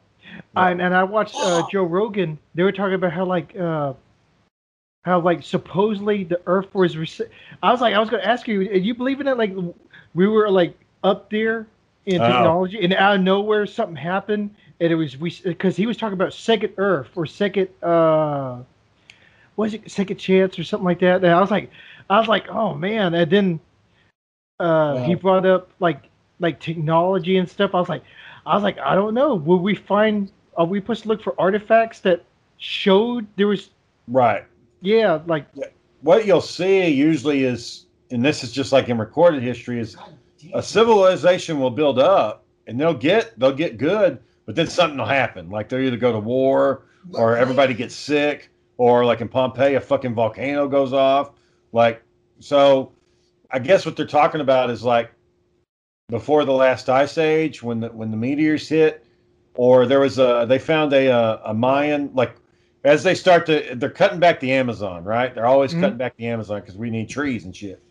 [0.56, 2.38] And, and I watched uh, Joe Rogan.
[2.56, 3.93] They were talking about how like uh
[5.04, 7.30] how like supposedly the Earth was reset.
[7.63, 9.38] I was like, I was going to ask you, do you believe in it?
[9.38, 9.54] Like
[10.13, 11.67] we were like up there
[12.06, 12.28] in Oh.
[12.28, 16.13] technology, and out of nowhere something happened, and it was we because he was talking
[16.13, 18.58] about second Earth or second uh,
[19.56, 21.23] was it second chance or something like that.
[21.23, 21.69] And I was like,
[22.10, 23.60] I was like, oh man, and then
[24.60, 27.76] uh, he brought up like like technology and stuff.
[27.76, 28.04] I was like,
[28.45, 29.36] I was like, I don't know.
[29.36, 30.32] Will we find?
[30.58, 32.24] Are we supposed to look for artifacts that
[32.58, 33.69] showed there was?
[34.08, 34.45] right
[34.82, 35.45] Yeah, like
[36.02, 39.95] what you'll see usually is and this is just like in recorded history is
[40.54, 45.06] a civilization will build up and they'll get they'll get good but then something will
[45.06, 49.76] happen like they'll either go to war or everybody gets sick or like in pompeii
[49.76, 51.32] a fucking volcano goes off
[51.71, 52.01] like
[52.39, 52.91] so
[53.51, 55.12] i guess what they're talking about is like
[56.10, 59.05] before the last ice age when the when the meteors hit
[59.55, 62.36] or there was a they found a a, a mayan like
[62.84, 65.36] as they start to they're cutting back the amazon right?
[65.36, 65.82] They're always Mhm.
[65.82, 67.84] cutting back the amazon because we need trees and shit.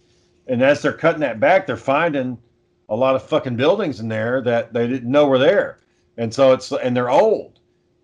[0.47, 2.39] And as they're cutting that back they're finding
[2.89, 5.79] a lot of fucking buildings in there that they didn't know were there.
[6.17, 7.58] And so it's and they're old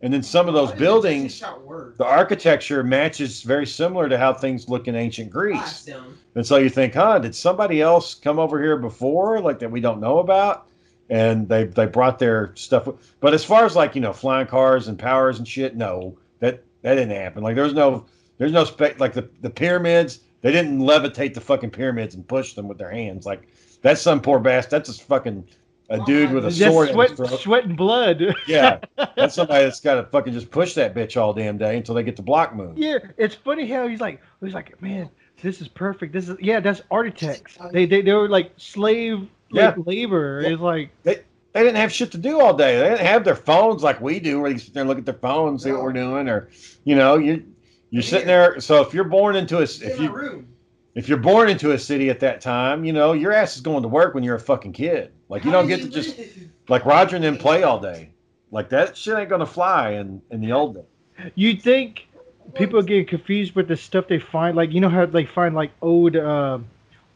[0.05, 4.17] and then some of those Why did they buildings the architecture matches very similar to
[4.17, 5.89] how things look in ancient greece
[6.35, 9.81] and so you think, huh, did somebody else come over here before, like that we
[9.81, 10.67] don't know about?
[11.11, 12.89] And they they brought their stuff.
[13.21, 16.65] But as far as like you know, flying cars and powers and shit, no, that
[16.83, 17.43] that didn't happen.
[17.43, 18.07] Like there's no
[18.39, 20.21] there's no spec like the the pyramids.
[20.41, 23.27] they didn't levitate the fucking pyramids and push them with their hands.
[23.27, 23.49] Like
[23.83, 24.71] that's some poor bastard.
[24.71, 25.47] That's just fucking
[25.91, 27.41] a dude with a Just sword in his sweat, throat.
[27.41, 28.23] sweat and blood.
[28.47, 28.79] Yeah,
[29.17, 32.03] that's somebody that's got to fucking just push that bitch all damn day until they
[32.03, 32.77] get the block move.
[32.79, 35.11] Yeah, it's funny how he's like, he's like, man,
[35.43, 36.13] this is perfect.
[36.13, 37.59] This is yeah, that's architects.
[37.73, 39.21] They they, they were like slave
[39.51, 39.83] like, Yeah.
[39.85, 40.41] labor.
[40.43, 40.49] Yeah.
[40.51, 41.21] It's like They
[41.53, 42.79] they didn't have shit to do all day.
[42.79, 45.05] They didn't have their phones like we do, where you sit there and look at
[45.05, 46.49] their phones, see what we're doing, or
[46.85, 47.45] you know, you
[47.91, 48.59] you're sitting there.
[48.61, 50.47] So if you're born into a if you
[50.95, 53.83] if you're born into a city at that time, you know, your ass is going
[53.83, 55.13] to work when you're a fucking kid.
[55.29, 56.19] Like you don't get to just
[56.69, 58.11] like Roger and them play all day.
[58.51, 61.33] Like that shit ain't gonna fly in in the old days.
[61.35, 62.07] you think
[62.55, 64.57] people get confused with the stuff they find.
[64.57, 66.59] Like you know how they find like old uh,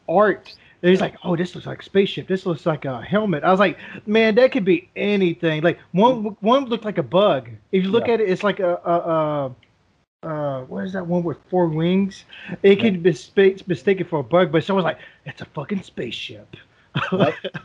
[0.09, 0.53] art.
[0.81, 2.25] And he's like, oh, this looks like a spaceship.
[2.27, 3.43] This looks like a helmet.
[3.43, 5.61] I was like, man, that could be anything.
[5.61, 7.49] Like one, one looked like a bug.
[7.73, 8.13] If you look Yeah.
[8.13, 9.55] at it, it's like a, a, a
[10.23, 12.25] uh, what is that one with four wings?
[12.63, 16.55] It could be spa- mistaken for a bug, but someone's like, it's a fucking spaceship.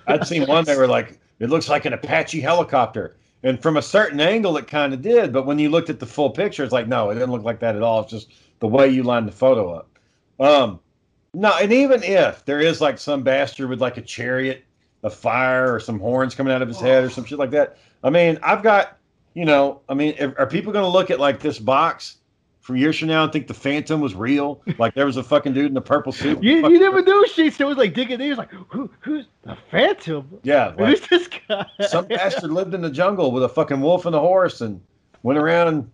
[0.06, 3.16] I've seen one they were like, it looks like an Apache helicopter.
[3.42, 5.32] And from a certain angle, it kind of did.
[5.32, 7.58] But when you looked at the full picture, it's like, no, it didn't look like
[7.60, 8.02] that at all.
[8.02, 9.98] It's just the way you lined the photo up.
[10.38, 10.80] Um,
[11.34, 14.64] no, and even if there is like some bastard with like a chariot
[15.02, 17.76] of fire or some horns coming out of his head or some shit like that,
[18.04, 18.96] I mean, I've got,
[19.34, 22.18] you know, I mean, if, are people going to look at like this box
[22.64, 24.62] from years from now and think the Phantom was real?
[24.78, 26.42] Like there was a fucking dude in a purple suit.
[26.42, 27.52] You, you never knew shit.
[27.52, 28.18] So it was like digging.
[28.18, 30.38] He was like, Who, who's the Phantom?
[30.44, 31.66] yeah, like, Who's this guy?
[31.86, 34.80] some bastard lived in the jungle with a fucking wolf and a horse and
[35.22, 35.90] went around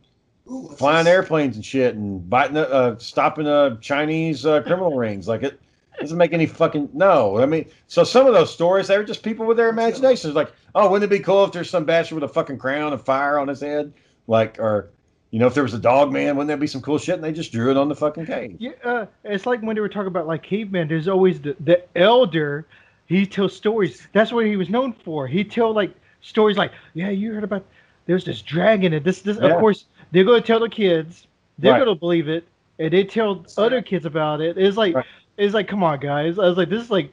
[0.77, 5.27] flying airplanes and shit and biting, uh, stopping uh, Chinese uh, criminal rings.
[5.27, 5.61] Like it
[5.99, 7.41] doesn't make any fucking no.
[7.41, 10.35] I mean, so some of those stories they were just people with their imaginations.
[10.35, 13.03] Like, oh, wouldn't it be cool if there's some bastard with a fucking crown and
[13.03, 13.93] fire on his head?
[14.29, 14.91] Like, or
[15.31, 17.15] you know, if there was a dog man, wouldn't that be some cool shit?
[17.15, 18.57] And they just drew it on the fucking cave.
[18.59, 20.89] Yeah, uh, it's like when they were talking about like caveman.
[20.89, 22.67] There's always the, the elder.
[23.07, 24.07] He tells stories.
[24.13, 25.27] That's what he was known for.
[25.27, 27.65] He tell like stories like, yeah, you heard about
[28.07, 29.39] there's this dragon and this this.
[29.41, 29.49] Yeah.
[29.49, 31.27] Of course, they're gonna tell the kids.
[31.59, 31.79] They're Right.
[31.81, 32.45] gonna believe it,
[32.79, 34.57] and they tell other kids about it.
[34.59, 35.05] It's like Right.
[35.37, 36.39] it's like, come on, guys.
[36.39, 37.11] I was like, this is like,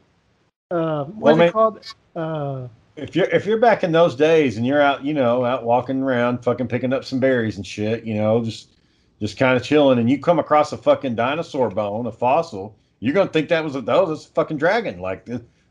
[0.71, 1.85] uh, what's Well, it man- called?
[2.15, 2.67] Uh,
[2.97, 6.01] if you're if you're back in those days and you're out, you know, out walking
[6.01, 8.71] around, fucking picking up some berries and shit, you know, just
[9.19, 13.13] just kind of chilling, and you come across a fucking dinosaur bone, a fossil, you're
[13.13, 15.27] gonna think that was a that was a fucking dragon, like,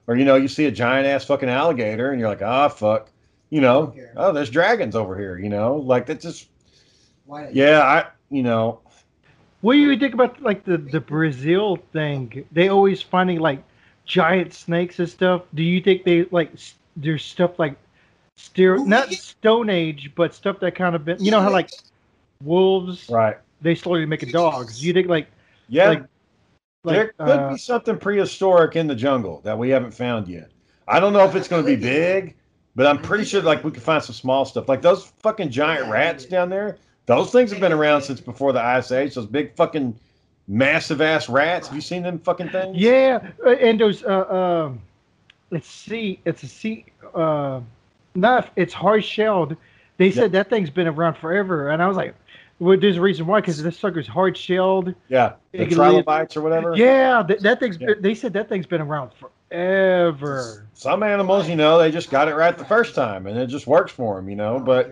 [0.06, 3.10] or you know, you see a giant ass fucking alligator, and you're like, ah, fuck,
[3.50, 6.48] you know, oh, there's dragons over here, you know, like that just,
[7.50, 8.82] yeah, I, you know,
[9.60, 12.46] What do you think about like the the Brazil thing?
[12.52, 13.64] They always finding like
[14.06, 15.42] giant snakes and stuff.
[15.54, 17.76] Do you think they like s- there's stuff like
[18.36, 21.70] still not Stone Age, but stuff that kind of been you know how like
[22.42, 24.84] wolves right, they slowly making dogs.
[24.84, 25.28] You think like
[25.68, 26.04] yeah, like
[26.84, 30.50] there like could uh, be something prehistoric in the jungle that we haven't found yet.
[30.88, 32.36] I don't know if it's going to be big,
[32.76, 34.68] but I'm pretty sure like we could find some small stuff.
[34.68, 36.78] Like those fucking giant rats down there.
[37.06, 39.14] Those things have been around since before the Ice Age.
[39.14, 39.98] Those big fucking
[40.48, 41.68] massive ass rats.
[41.68, 42.76] Have you seen them fucking things?
[42.76, 44.80] yeah, uh, and those uh um
[45.50, 47.60] it's sea it's a sea uh
[48.14, 49.56] not it's hard shelled.
[49.98, 52.14] They said that thing's been around forever, and I was like,
[52.58, 54.94] well, there's a reason why because this sucker's hard shelled.
[55.08, 56.74] Yeah, the It can live- trilobites or whatever.
[56.76, 57.78] Yeah, that, that thing's.
[57.78, 57.90] Yeah.
[58.00, 60.66] They said that thing's been around forever.
[60.74, 63.66] Some animals, you know, they just got it right the first time, and it just
[63.66, 64.58] works for them, you know.
[64.58, 64.90] But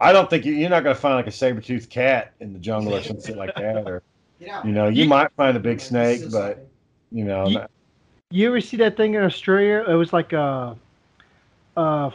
[0.00, 2.52] I don't think you, you're not going to find like a saber toothed cat in
[2.52, 4.02] the jungle or something like that, or
[4.40, 6.66] you know, you You- might find a big snake, but
[7.12, 7.70] you know, You- not-
[8.30, 9.84] You ever see that thing in Australia?
[9.88, 10.76] It was like a,
[11.78, 12.12] a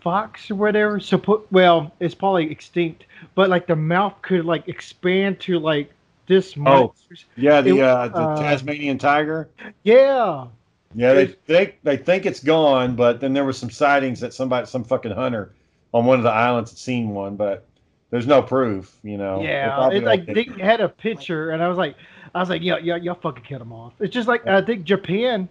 [0.00, 0.98] fox or whatever.
[1.00, 5.92] So put well, it's probably extinct, but like the mouth could like expand to like
[6.26, 6.72] this much.
[6.72, 6.94] Oh,
[7.36, 9.50] yeah, the It- uh, the uh, Tasmanian tiger.
[9.82, 10.46] Yeah,
[10.94, 14.66] Yeah, they think they think it's gone, but then there was some sightings that somebody,
[14.66, 15.52] some fucking hunter
[15.92, 17.66] on one of the islands had seen one, but
[18.10, 19.42] there's no proof, you know.
[19.42, 19.90] Yeah.
[19.92, 21.96] It's like they had a picture, and I was like,
[22.34, 23.92] I was like, yeah, yeah, y'all fucking killed them off.
[24.00, 25.48] It's just like I think Japan.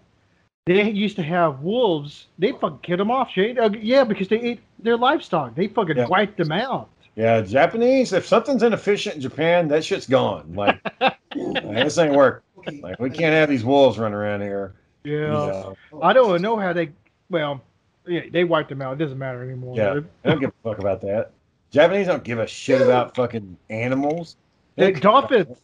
[0.65, 2.27] They used to have wolves.
[2.37, 3.57] They fucking killed them off, Shane.
[3.57, 5.55] Uh, yeah, because they ate their livestock.
[5.55, 6.05] They fucking Yeah.
[6.07, 6.89] wiped them out.
[7.15, 8.13] Yeah, Japanese.
[8.13, 10.53] If something's inefficient in Japan, that shit's gone.
[10.53, 12.43] Like, like, this ain't work.
[12.81, 14.75] Like, we can't have these wolves running around here.
[15.03, 15.29] Yeah.
[15.29, 15.75] know.
[16.03, 16.91] I don't know how they.
[17.31, 17.61] Well,
[18.05, 18.93] yeah, they wiped them out.
[18.93, 19.75] It doesn't matter anymore.
[19.75, 21.31] Yeah, I don't give a fuck about that.
[21.71, 24.35] Japanese don't give a shit about fucking animals.
[24.77, 25.57] Hey, dolphins.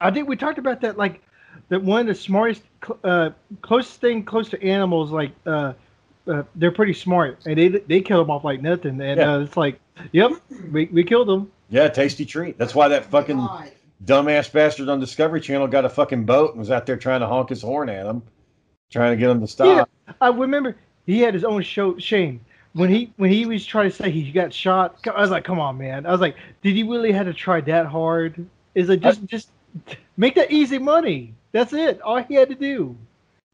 [0.00, 0.96] I think we talked about that.
[0.98, 1.22] Like,
[1.68, 2.62] that one of the smartest,
[3.02, 3.30] uh,
[3.62, 5.10] closest thing close to animals.
[5.10, 5.72] Like, uh,
[6.28, 9.00] uh, they're pretty smart, and they they kill them off like nothing.
[9.00, 9.34] And Yeah.
[9.34, 9.80] uh, it's like,
[10.12, 10.32] yep,
[10.70, 11.50] we, we killed them.
[11.68, 12.58] Yeah, tasty treat.
[12.58, 13.48] That's why that fucking
[14.04, 17.26] dumbass bastard on Discovery Channel got a fucking boat and was out there trying to
[17.26, 18.22] honk his horn at him,
[18.90, 19.88] trying to get him to stop.
[20.06, 21.96] Yeah, I remember he had his own show.
[21.98, 22.40] Shane
[22.74, 24.98] when he when he was trying to say he got shot.
[25.06, 26.06] I was like, come on, man.
[26.06, 28.46] I was like, did he really have to try that hard?
[28.74, 29.48] Is it just just
[30.16, 31.34] make that easy money?
[31.52, 32.00] That's it.
[32.02, 32.96] All he had to do.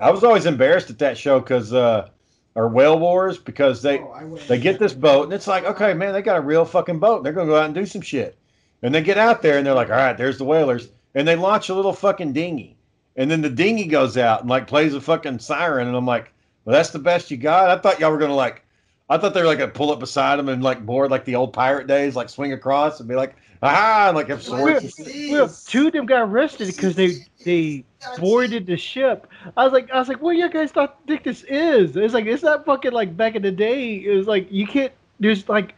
[0.00, 2.08] I was always embarrassed at that show because uh,
[2.54, 6.12] or Whale Wars because they Oh, they get this boat and it's like, okay, man,
[6.12, 7.22] they got a real fucking boat.
[7.22, 8.36] They're gonna go out and do some shit.
[8.82, 11.36] And they get out there and they're like, all right, there's the whalers, and they
[11.36, 12.76] launch a little fucking dinghy,
[13.16, 16.32] and then the dinghy goes out and like plays a fucking siren, and I'm like,
[16.64, 17.70] well, that's the best you got.
[17.70, 18.64] I thought y'all were gonna like,
[19.08, 21.36] I thought they were like gonna pull up beside them and like board like the
[21.36, 25.00] old pirate days, like swing across and be like, aha, and like have swords.
[25.30, 27.84] Well, two of them got arrested because they they
[28.18, 29.26] boarded the ship.
[29.56, 31.96] I was like, I was like, what you guys thought think this is?
[31.96, 33.94] It's like it's not fucking like back in the day.
[34.04, 34.92] It was like you can't.
[35.20, 35.74] There's like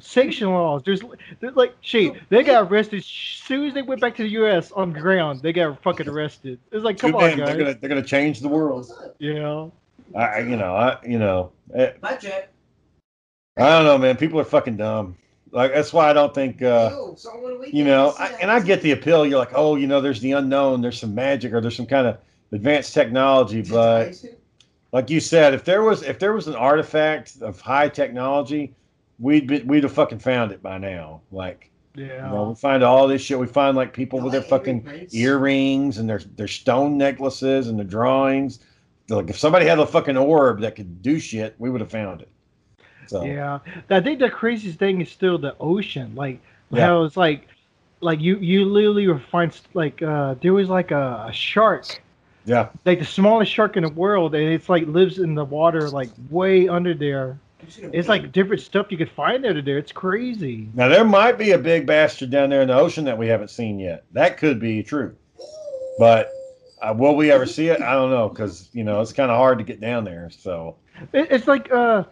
[0.00, 0.82] sanction laws.
[0.84, 1.00] There's,
[1.40, 2.14] there's like shit.
[2.28, 4.72] They got arrested as soon as they went back to the U.S.
[4.72, 5.40] on the ground.
[5.40, 6.58] They got fucking arrested.
[6.70, 7.48] It's like, come Too on, bad, guys.
[7.48, 8.90] They're gonna they're gonna change the world.
[9.18, 9.72] You know.
[10.14, 12.50] I I- you know I you know eh, Budget.
[13.56, 14.16] I don't know, man.
[14.16, 15.16] People are fucking dumb.
[15.52, 16.62] Like that's why I don't think.
[16.62, 19.26] uh Yo, so you know, I, and I get the appeal.
[19.26, 22.06] You're like, oh, you know, there's the unknown, there's some magic, or there's some kind
[22.06, 22.18] of
[22.52, 23.60] advanced technology.
[23.62, 24.14] But
[24.92, 28.74] like you said, if there was if there was an artifact of high technology,
[29.18, 31.20] we'd be, we'd have fucking found it by now.
[31.30, 32.26] Like, Yeah.
[32.28, 33.38] you know, we find all this shit.
[33.38, 35.14] We find like people You with their fucking earrings.
[35.14, 38.60] earrings and their their stone necklaces and the drawings.
[39.10, 42.22] Like, if somebody had a fucking orb that could do shit, we would have found
[42.22, 42.30] it.
[43.12, 46.14] So Yeah, I think the craziest thing is still the ocean.
[46.14, 46.86] Like Yeah.
[46.86, 47.48] how it's like,
[48.00, 52.02] like you you literally would find like uh there was like a, a shark,
[52.44, 55.90] yeah, like the smallest shark in the world, and it's like lives in the water
[55.90, 57.38] like way under there.
[57.92, 59.78] It's like different stuff you could find under there.
[59.78, 60.70] It's crazy.
[60.74, 63.50] Now there might be a big bastard down there in the ocean that we haven't
[63.50, 64.04] seen yet.
[64.12, 65.16] That could be true,
[65.98, 66.32] but
[66.82, 67.80] uh, will we ever see it?
[67.82, 70.30] I don't know because you know it's kind of hard to get down there.
[70.30, 70.78] So
[71.12, 72.04] It, it's like uh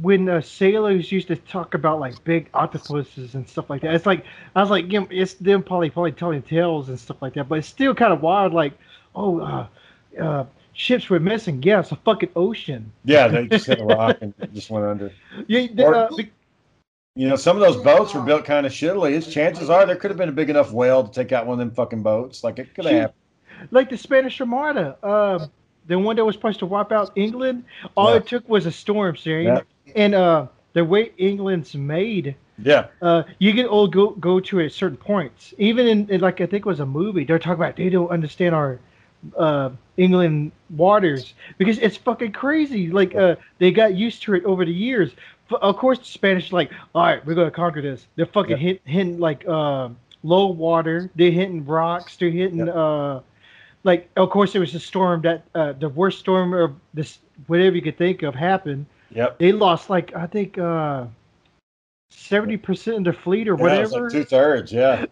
[0.00, 3.94] when uh, sailors used to talk about like big octopuses and stuff like that.
[3.94, 4.24] It's like
[4.54, 7.48] I was like, you know, it's them probably probably telling tales and stuff like that,
[7.48, 8.52] but it's still kind of wild.
[8.52, 8.72] Like,
[9.14, 9.66] oh, uh,
[10.20, 11.62] uh, ships were missing.
[11.62, 12.92] Yeah, it's a fucking ocean.
[13.04, 15.12] yeah, they just hit a rock and just went under.
[15.48, 16.08] Yeah, they, Or- uh,
[17.16, 19.12] You know, some of those boats were built kind of shittily.
[19.16, 21.54] It's chances are there could have been a big enough whale to take out one
[21.54, 22.44] of them fucking boats.
[22.44, 23.12] Like it could have
[23.72, 25.46] like the Spanish Armada, uh,
[25.86, 27.64] the one that was supposed to wipe out England.
[27.96, 28.16] All Yeah.
[28.18, 29.16] it took was a storm.
[29.24, 29.60] Yeah.
[29.96, 34.72] And uh, the way England's made, Yeah, uh, you can all go go to at
[34.72, 35.54] certain points.
[35.58, 38.10] Even in, in like I think it was a movie, they're talking about they don't
[38.10, 38.78] understand our
[39.36, 42.90] uh, England waters because it's fucking crazy.
[42.90, 45.12] Like uh, they got used to it over the years.
[45.50, 48.06] Of course, the Spanish like, all right, we're gonna conquer this.
[48.16, 48.56] They're fucking Yeah.
[48.56, 49.88] hit, hitting like uh,
[50.22, 51.10] low water.
[51.16, 52.16] They're hitting rocks.
[52.16, 52.72] They're hitting Yeah.
[52.72, 53.20] uh,
[53.84, 57.74] like of course there was a storm that uh, the worst storm of this whatever
[57.76, 58.86] you could think of happened.
[59.10, 59.38] Yep.
[59.38, 61.06] They lost like I think uh,
[62.10, 64.02] seventy percent of their fleet or Yeah, whatever.
[64.04, 64.72] like two thirds.
[64.72, 65.04] Yeah,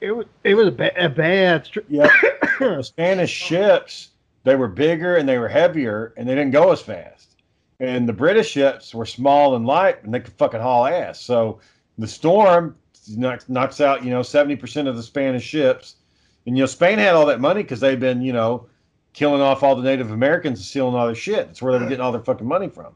[0.00, 1.66] it was it was a, ba- a bad.
[1.66, 2.10] Str- yeah.
[2.82, 4.10] Spanish ships,
[4.44, 7.36] they were bigger and they were heavier and they didn't go as fast.
[7.80, 11.18] And the British ships were small and light and they could fucking haul ass.
[11.20, 11.60] So
[11.96, 12.76] the storm
[13.16, 15.96] knocks, knocks out, you know, 70% of the Spanish ships.
[16.44, 18.66] And, you know, Spain had all that money because they've been, you know,
[19.14, 21.46] killing off all the Native Americans and stealing all their shit.
[21.46, 22.94] That's where they were getting all their fucking money from.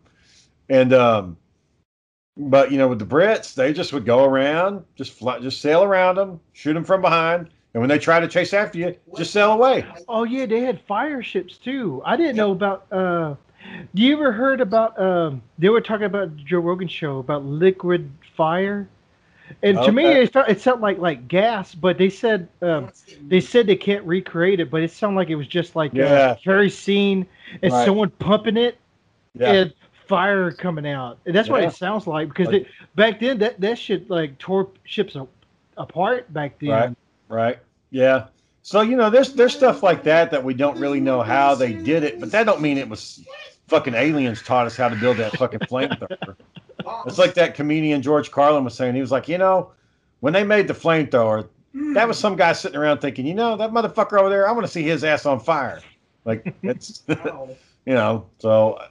[0.68, 1.36] And, um,
[2.36, 5.82] but you know, with the Brits, they just would go around, just fly, just sail
[5.84, 9.32] around them, shoot them from behind, and when they try to chase after you, just
[9.32, 9.92] sail away.
[10.08, 12.02] oh yeah, they had fire ships too.
[12.04, 12.86] I didn't know about.
[12.92, 13.34] uh
[13.94, 14.98] Do you ever heard about?
[15.00, 18.88] um They were talking about Joe Rogan show about liquid fire,
[19.62, 20.22] and to me Okay.
[20.22, 22.90] it felt it sounded like like gas, but they said um,
[23.28, 26.04] they said they can't recreate it, but it sounded like it was just like Yeah.
[26.04, 27.26] uh, kerosene
[27.62, 27.84] and Right.
[27.84, 28.78] someone pumping it
[29.38, 29.74] Yeah, and
[30.06, 31.18] fire coming out.
[31.26, 34.38] And that's what it sounds like because Like- they, back then that that shit like
[34.38, 35.16] tore ships
[35.76, 36.70] apart back then.
[36.70, 36.94] Right.
[37.28, 37.58] right,
[37.90, 38.26] yeah.
[38.62, 41.72] So you know, there's there's stuff like that that we don't really know how they
[41.72, 43.24] did it, but that don't mean it was
[43.68, 46.36] fucking aliens taught us how to build that fucking flamethrower.
[47.06, 48.94] It's like that comedian George Carlin was saying.
[48.94, 49.72] He was like, you know,
[50.20, 51.48] when they made the flamethrower,
[51.94, 54.66] that was some guy sitting around thinking, you know, that motherfucker over there, I want
[54.66, 55.80] to see his ass on fire.
[56.24, 58.26] Like it's, you know.
[58.38, 58.88] So uh,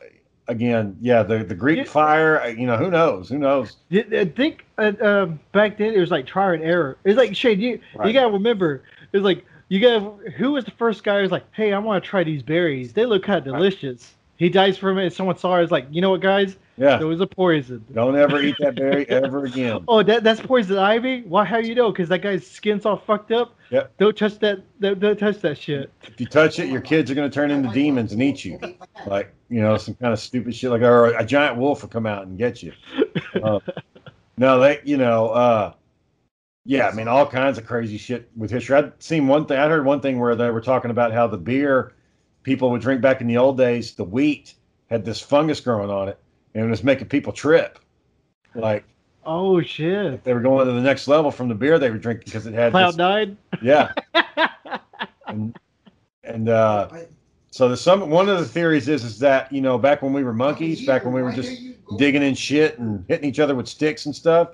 [0.47, 1.83] again, yeah, the the Greek Yeah.
[1.85, 2.41] fire.
[2.41, 3.29] uh, You know, who knows?
[3.29, 3.77] Who knows?
[3.91, 6.97] I think uh, um, back then it was like trial and error.
[7.05, 8.83] It's like Shane, you you gotta remember.
[9.13, 10.01] It's like you got
[10.37, 12.93] who was the first guy who was like, "Hey, I want to try these berries.
[12.93, 13.59] They look kind of Right.
[13.59, 15.05] delicious." He dies from it.
[15.05, 15.63] And someone saw it.
[15.63, 16.57] It's like, you know what, guys?
[16.77, 16.99] Yeah.
[16.99, 17.85] It was a poison.
[17.93, 19.83] Don't ever eat that berry ever again.
[19.87, 21.21] Oh, that that's poison ivy.
[21.21, 21.45] Why?
[21.45, 21.91] How you know?
[21.91, 23.55] Because that guy's skin's all fucked up.
[23.69, 23.93] Yep.
[23.97, 24.63] Don't touch that.
[24.79, 25.91] Don't, don't touch that shit.
[26.03, 28.59] If you touch it, your kids are going to turn into demons and eat you.
[29.05, 30.71] Like, you know, some kind of stupid shit.
[30.71, 32.73] Like, or a giant wolf will come out and get you.
[33.41, 33.59] Uh,
[34.37, 35.73] no, they, you know, uh,
[36.65, 38.77] yeah, I mean, all kinds of crazy shit with history.
[38.77, 41.37] I'd seen one thing, I heard one thing where they were talking about how the
[41.37, 41.93] beer
[42.43, 44.53] people would drink back in the old days, the wheat
[44.89, 46.19] had this fungus growing on it
[46.53, 47.79] and it was making people trip.
[48.55, 48.83] Like,
[49.25, 50.23] Oh shit.
[50.23, 52.53] they were going to the next level from the beer they were drinking because it
[52.53, 53.37] had Cloud this, nine.
[53.61, 53.93] yeah.
[55.27, 55.57] and
[56.23, 56.89] and uh,
[57.51, 60.23] so the some one of the theories is is that you know back when we
[60.23, 61.51] were monkeys, back when we were just
[61.97, 64.49] digging in shit and hitting each other with sticks and stuff,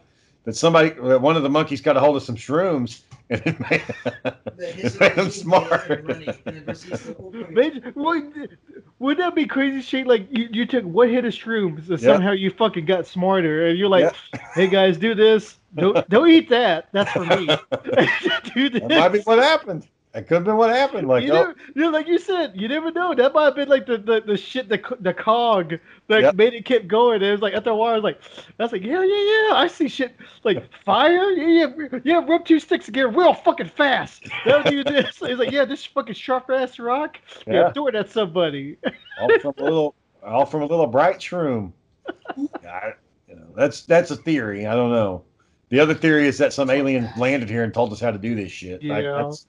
[0.49, 3.83] that somebody one of the monkeys got a hold of some shrooms and it made,
[4.57, 5.91] it made them smart.
[5.91, 8.51] Imagine- Wouldn't
[8.97, 10.07] wouldn't that be crazy shit?
[10.07, 12.13] Like you, you took one hit of shrooms and Yeah.
[12.13, 14.39] somehow you fucking got smarter and you're like, Yeah.
[14.55, 15.57] hey guys, do this.
[15.75, 16.87] Don't don't eat that.
[16.91, 17.45] That's for me.
[18.55, 18.81] do this.
[18.81, 19.87] That might be what happened.
[20.13, 21.07] That could have been what happened.
[21.07, 23.13] Like, you oh, never, you know, like you said, you never know.
[23.13, 25.75] That might have been like the the, the shit, the the cog
[26.07, 26.35] that Yep.
[26.35, 27.21] made it keep going.
[27.21, 28.19] It was like after a while, I was like,
[28.59, 29.53] I was like, yeah, yeah, yeah.
[29.55, 31.29] I see shit like fire.
[31.33, 32.25] Yeah, yeah, yeah.
[32.25, 34.23] Rub two sticks together real fucking fast.
[34.45, 35.17] That was do this.
[35.19, 37.19] He's like, yeah, this fucking sharp ass rock.
[37.45, 37.71] Yeah, Yeah.
[37.73, 38.77] throw it at somebody.
[39.21, 41.71] all from a little, all from a little bright shroom.
[42.67, 42.93] I,
[43.27, 44.65] you know, that's that's a theory.
[44.65, 45.23] I don't know.
[45.69, 48.33] The other theory is that some alien landed here and told us how to do
[48.33, 48.81] this shit.
[48.81, 49.01] Yeah.
[49.01, 49.45] that's-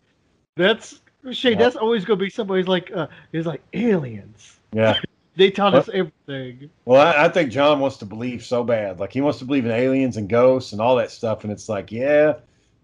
[0.60, 1.00] That's
[1.32, 1.52] Shay.
[1.52, 1.58] Yeah.
[1.58, 4.58] That's always gonna be somebody's like, uh, it's like aliens.
[4.72, 4.98] yeah.
[5.36, 6.68] They taught us everything.
[6.84, 8.98] Well, I, I think John wants to believe so bad.
[9.00, 11.44] Like he wants to believe in aliens and ghosts and all that stuff.
[11.44, 12.34] And it's like, yeah,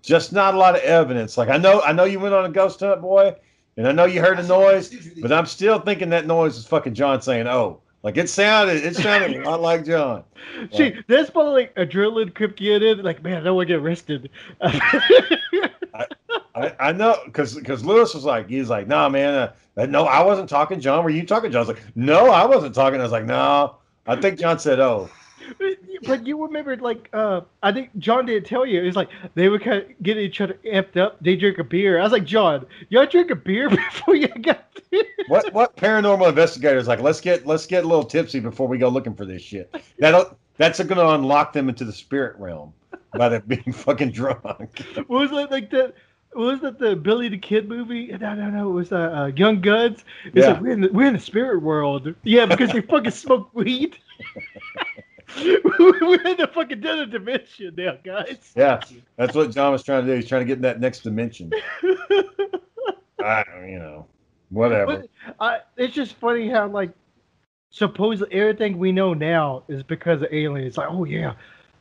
[0.01, 1.37] just not a lot of evidence.
[1.37, 3.35] Like I know, I know you went on a ghost hunt, boy,
[3.77, 6.95] and I know you heard a noise, but I'm still thinking that noise is fucking
[6.95, 10.23] John saying, "Oh." Like it sounded, it sounded a lot like John.
[10.73, 14.31] See, that's probably like adrenaline kept getting like, man, I don't want to get arrested.
[14.63, 16.07] I,
[16.79, 20.49] I know because because Lewis was like he's like nah man uh, no I wasn't
[20.49, 23.13] talking John were you talking John I was like no I wasn't talking I was
[23.13, 23.77] like no
[24.07, 25.11] I think John said oh
[26.03, 28.83] but you remember, like, uh, I think John didn't tell you.
[28.83, 31.19] It's like they would kind of get each other amped up.
[31.21, 32.01] They drink a beer.
[32.01, 35.05] I was like, John, y'all drink a beer before you got there?
[35.29, 38.89] what what paranormal investigators like let's get let's get a little tipsy before we go
[38.89, 42.73] looking for this shit that'll that's going to unlock them into the spirit realm
[43.15, 45.95] by them being fucking drunk What was it like that?
[46.37, 48.09] Was that the Billy the Kid movie?
[48.09, 48.69] No, no, no.
[48.69, 50.05] It was uh, uh, Young Guns.
[50.27, 50.53] It's Yeah.
[50.53, 52.15] like we're in the we're in the spirit world.
[52.25, 53.97] Yeah, because they fucking smoke weed.
[55.39, 58.53] we're in the fucking other dimension now, guys.
[58.57, 58.81] yeah
[59.17, 61.51] that's what John was trying to do he's trying to get in that next dimension
[63.23, 64.07] I you know
[64.51, 65.09] whatever But
[65.41, 66.91] I, it's just funny how like
[67.71, 70.77] supposedly everything we know now is because of aliens.
[70.79, 71.35] Like, oh yeah,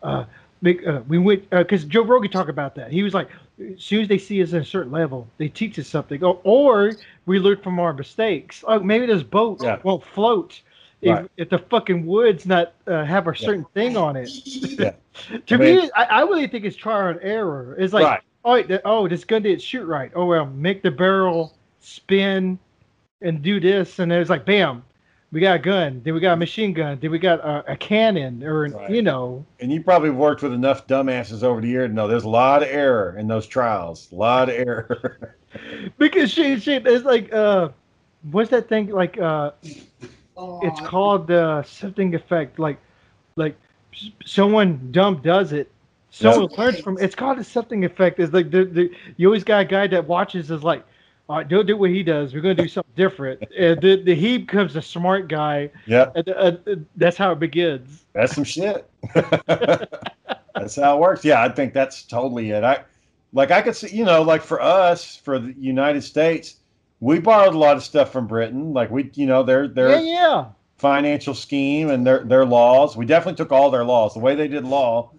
[0.03, 0.25] uh,
[0.61, 2.91] make, uh, we went because Joe Rogan talked about that.
[2.91, 3.29] He was like,
[3.59, 6.39] as soon as they see us at a certain level, they teach us something, or,
[6.43, 6.93] or
[7.25, 8.63] we learn from our mistakes.
[8.67, 9.79] Oh, maybe this boat Yeah.
[9.83, 10.61] won't float.
[11.01, 11.31] If, Right.
[11.37, 14.29] if the fucking woods not uh, have a certain thing on it,
[14.79, 14.93] Yeah.
[15.45, 17.75] to I mean- me, I, I really think it's trial and error.
[17.77, 18.21] It's like, Right.
[18.43, 20.11] oh, the- oh, this gun didn't shoot right.
[20.15, 22.57] Oh well, make the barrel spin
[23.21, 24.83] and do this, and it's like, bam,
[25.35, 26.01] we got a gun.
[26.01, 26.97] Then we got a machine gun.
[27.01, 28.89] Then we got a, a cannon, or an, Right.
[28.89, 32.23] you know, and you probably worked with enough dumbasses over the year to know there's
[32.23, 34.09] a lot of error in those trials.
[34.13, 35.35] A lot of error.
[35.97, 37.67] because shit, shit, it's like, uh,
[38.31, 39.19] what's that thing like?
[39.19, 42.57] Uh, it's called the something effect.
[42.57, 42.79] Like,
[43.35, 43.57] like
[44.23, 45.69] someone dumb does it.
[46.11, 48.21] Someone learns from it's called the something effect.
[48.21, 50.85] Is like the, the you always got a guy that watches is like,
[51.27, 52.33] all right, don't do what he does.
[52.33, 53.41] We're gonna do something different.
[53.57, 56.11] and the, the he becomes a smart guy, Yeah.
[56.15, 58.05] uh, uh, that's how it begins.
[58.13, 58.89] that's some shit.
[59.15, 61.25] that's how it works.
[61.25, 62.63] Yeah, I think that's totally it.
[62.63, 62.83] I
[63.33, 66.55] like I could see, you know, like for us, for the United States,
[66.99, 68.73] we borrowed a lot of stuff from Britain.
[68.73, 70.45] Like we, you know, their their Yeah, yeah.
[70.77, 72.95] financial scheme and their their laws.
[72.95, 74.13] We definitely took all their laws.
[74.13, 75.11] The way they did law,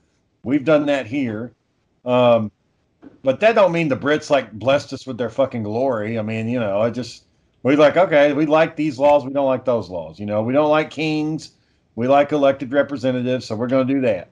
[0.43, 1.53] we've done that here.
[2.05, 2.51] Um,
[3.23, 6.19] but that don't mean the Brits like blessed us with their fucking glory.
[6.19, 7.25] I mean, you know, I just
[7.63, 10.19] we like okay, we like these laws, we don't like those laws.
[10.19, 11.53] You know, we don't like kings,
[11.95, 14.31] we like elected representatives, so we're going to do that.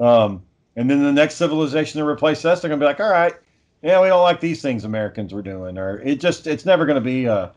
[0.00, 0.42] Um,
[0.76, 3.34] and then the next civilization to replace us, they're going to be like, all right,
[3.82, 6.96] yeah, we don't like these things Americans were doing, or it just it's never going
[6.96, 7.28] to be.
[7.28, 7.48] Uh,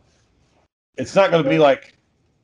[0.98, 1.94] it's not going to be like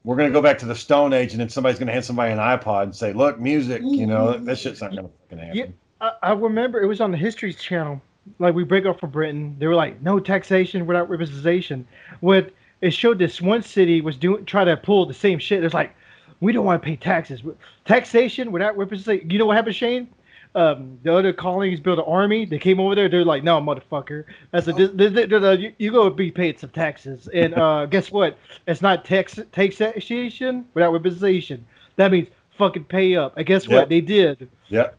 [0.04, 2.06] we're going to go back to the Stone Age, and then somebody's going to hand
[2.06, 5.38] somebody an iPod and say, "Look, music," you know, that shit's not going to fucking
[5.38, 5.58] happen.
[5.58, 5.66] Yeah.
[6.02, 8.02] I, I remember it was on the History Channel.
[8.40, 11.86] Like we break up from Britain, they were like, "No taxation without representation."
[12.22, 12.52] What
[12.82, 15.64] it showed this one city was doing, try to pull the same shit.
[15.64, 15.96] It's like,
[16.42, 17.42] we don't want to pay taxes.
[17.86, 19.30] Taxation without representation.
[19.30, 20.10] You know what happened, Shane?
[20.56, 22.46] Um, the other colonies built an army.
[22.46, 23.08] They came over there.
[23.08, 24.26] They're like, no, motherfucker.
[24.52, 27.30] I said, this, this, this, this, you, you go be paid some taxes.
[27.34, 28.38] And uh, guess what?
[28.68, 31.66] It's not tax taxation without representation.
[31.96, 33.38] That means fucking pay up.
[33.38, 33.72] And guess Yep.
[33.80, 33.90] what?
[33.90, 34.50] They did.
[34.68, 34.98] Yep.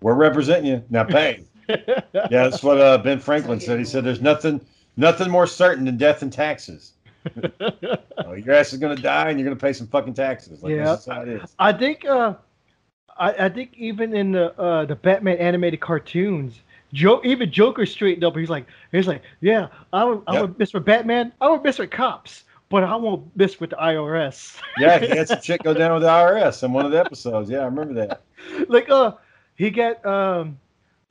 [0.00, 0.84] We're representing you.
[0.90, 1.44] Now pay.
[2.30, 3.78] yeah, that's what uh, Ben Franklin said.
[3.78, 4.60] He said there's nothing
[4.96, 6.92] nothing more certain than death and taxes.
[8.24, 10.62] Oh, your ass is gonna die and you're gonna pay some fucking taxes.
[10.62, 10.84] Like Yeah.
[10.92, 11.54] that's how it is.
[11.58, 12.34] I think uh,
[13.18, 16.60] I, I think even in the uh, the Batman animated cartoons,
[16.92, 18.36] Joe even Joker straightened up.
[18.36, 20.42] He's like he's like, yeah, I would I Yep.
[20.42, 21.32] would miss with Batman.
[21.40, 24.60] I would miss with cops, but I won't miss with the IRS.
[24.78, 27.48] Yeah, he had some chick go down with the IRS in one of the episodes.
[27.50, 28.22] Yeah, I remember that.
[28.68, 29.12] like uh,
[29.54, 30.58] he got um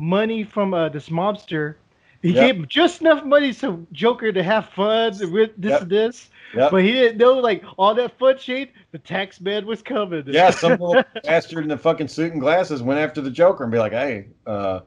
[0.02, 1.76] money from uh this mobster.
[2.22, 2.43] He Yep.
[2.43, 5.82] gave him just enough money so Joker to have fun with this Yep.
[5.84, 6.30] and this.
[6.56, 6.72] Yep.
[6.72, 8.72] But he didn't know like all that fun shit.
[8.91, 10.24] The tax man was coming.
[10.28, 13.72] Yeah, some little bastard in the fucking suit and glasses went after the Joker and
[13.72, 14.82] be like, "Hey, uh,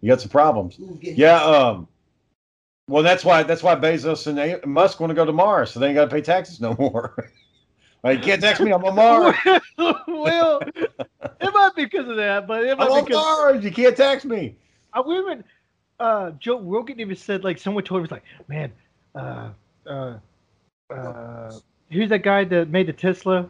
[0.00, 1.42] you got some problems." Yeah.
[1.42, 1.86] Um.
[2.88, 5.78] Well, that's why that's why Bezos and A- Musk want to go to Mars, so
[5.80, 7.30] they ain't got to pay taxes no more.
[8.02, 8.72] like, you can't tax me.
[8.72, 9.36] I'm on Mars.
[10.08, 11.11] well, it might be
[12.02, 13.64] because of that, but it I'm might on be because Mars.
[13.64, 14.56] You can't tax me.
[14.92, 15.44] I women.
[16.00, 18.72] Uh, Joe Rogan even said like someone told him was like, man,
[19.14, 19.50] uh,
[19.86, 20.18] uh,
[20.90, 21.52] uh,
[21.90, 23.48] who's that guy that made the Tesla?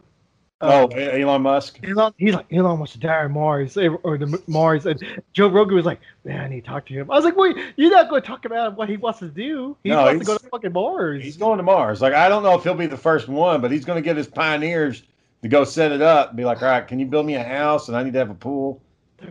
[0.61, 1.81] oh, Uh, Elon Musk.
[1.83, 5.49] Elon, he's like Elon wants to die on Mars eh, or the Mars, and Joe
[5.49, 7.91] Rogan was like, "Man, I need to talk to him." I was like, "Wait, you're
[7.91, 9.77] not going to talk about what he wants to do?
[9.83, 12.03] He No, wants to go to fucking Mars." He's going to Mars.
[12.03, 14.17] Like, I don't know if he'll be the first one, but he's going to get
[14.17, 15.03] his pioneers
[15.43, 17.43] to go set it up and be like, "All right, can you build me a
[17.45, 17.89] house?
[17.89, 18.81] And I need to have a pool."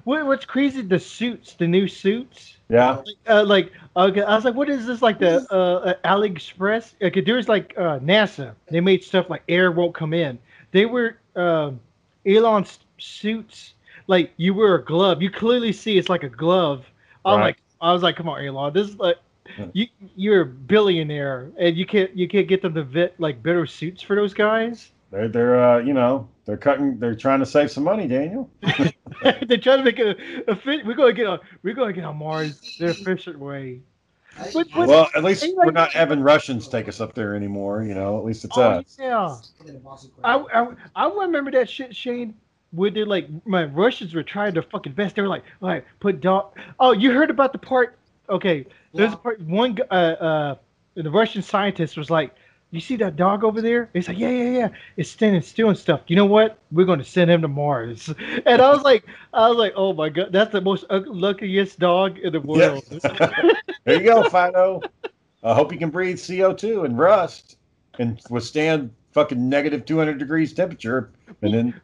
[0.05, 0.82] What, what's crazy?
[0.82, 2.57] The suits, the new suits.
[2.70, 3.01] Yeah.
[3.28, 6.93] uh, like okay, I was like, what is this like the uh, uh, AliExpress?
[7.01, 8.53] Okay, there's like uh, NASA.
[8.70, 10.39] They made stuff like air won't come in.
[10.72, 11.80] They were um,
[12.26, 13.74] Elon's suits.
[14.07, 16.86] Like you wear a glove, you clearly see it's like a glove.
[17.26, 17.45] I'm Right.
[17.47, 19.18] like, I was like, come on, Elon, this is like.
[19.74, 23.66] You you're a billionaire and you can't you can't get them to vet like better
[23.66, 24.91] suits for those guys.
[25.12, 28.49] They're they're uh, you know they're cutting they're trying to save some money, Daniel.
[29.22, 30.16] They're trying to make a,
[30.47, 30.86] a fit.
[30.86, 33.82] We're gonna get on we're gonna get on Mars the efficient way.
[34.53, 37.36] But, but Well, at least Hey, we're like- not having Russians take us up there
[37.36, 37.84] anymore.
[37.84, 38.97] You know, at least it's oh, us.
[38.99, 39.36] yeah.
[40.24, 42.34] I, I, I remember that shit, Shane.
[42.72, 45.18] Where they like my Russians were trying to fucking best.
[45.18, 46.57] They were like, like put dog.
[46.80, 47.97] Oh, you heard about the part?
[48.30, 49.41] Okay, there's a part.
[49.41, 50.55] One uh uh
[50.95, 52.34] the Russian scientist was like,
[52.72, 53.89] you see that dog over there?
[53.93, 54.69] He's like, yeah yeah yeah.
[54.97, 56.01] It's standing still and stuff.
[56.07, 56.57] You know what?
[56.72, 58.13] We're going to send him to Mars.
[58.45, 62.17] And I was like, I was like, oh my god, that's the most luckiest dog
[62.19, 62.72] in the Yeah.
[62.72, 62.84] world.
[63.86, 64.86] there you go, Fido.
[65.43, 67.57] I hope you can breathe CO2 and rust
[67.99, 71.11] and withstand fucking negative 200 degrees temperature.
[71.41, 71.82] And then,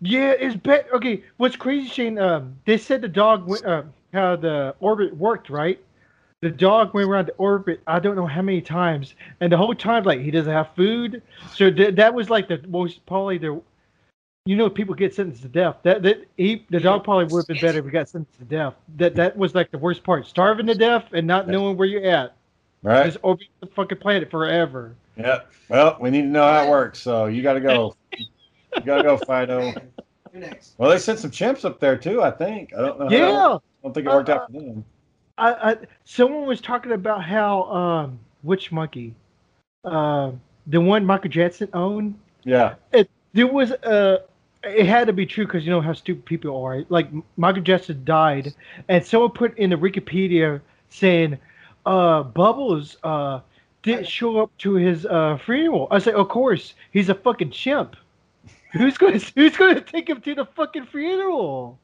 [0.00, 0.88] Yeah, it's bet.
[0.92, 2.18] Okay, what's crazy, Shane?
[2.18, 3.64] Um, they said the dog went.
[3.64, 5.80] Uh, how the orbit worked, right?
[6.42, 7.80] The dog went around the orbit.
[7.86, 11.22] I don't know how many times, and the whole time, like he doesn't have food.
[11.54, 13.60] So th- that was like the most probably the.
[14.44, 15.76] You know, people get sentenced to death.
[15.84, 18.44] That that he the dog probably would have been better if he got sentenced to
[18.44, 18.74] death.
[18.96, 22.04] That that was like the worst part: starving to death and not knowing where you're
[22.06, 22.34] at.
[22.82, 23.04] right?
[23.06, 24.96] Just orbiting the fucking planet forever.
[25.16, 25.42] Yeah.
[25.68, 26.98] Well, we need to know how it works.
[27.00, 27.94] So you got to go.
[28.18, 29.72] You got to go, Fido.
[30.34, 30.74] Next.
[30.76, 32.72] Well, they sent some chimps up there too, I think.
[32.74, 33.04] I don't know.
[33.08, 33.28] how- Yeah.
[33.54, 34.84] I don't think it worked out for uh, them.
[35.38, 39.14] I, I someone was talking about how um which monkey,
[39.84, 40.32] uh,
[40.66, 42.18] the one Michael Jackson owned.
[42.44, 42.74] Yeah.
[42.92, 44.18] It there was uh
[44.64, 46.84] it had to be true because you know how stupid people are.
[46.88, 48.54] Like Michael Jackson died,
[48.88, 51.38] and someone put in the Wikipedia saying,
[51.86, 53.40] uh, Bubbles uh
[53.82, 55.88] didn't show up to his uh funeral.
[55.90, 57.96] I said, of course, he's a fucking chimp.
[58.72, 61.78] Who's gonna Who's gonna take him to the fucking funeral?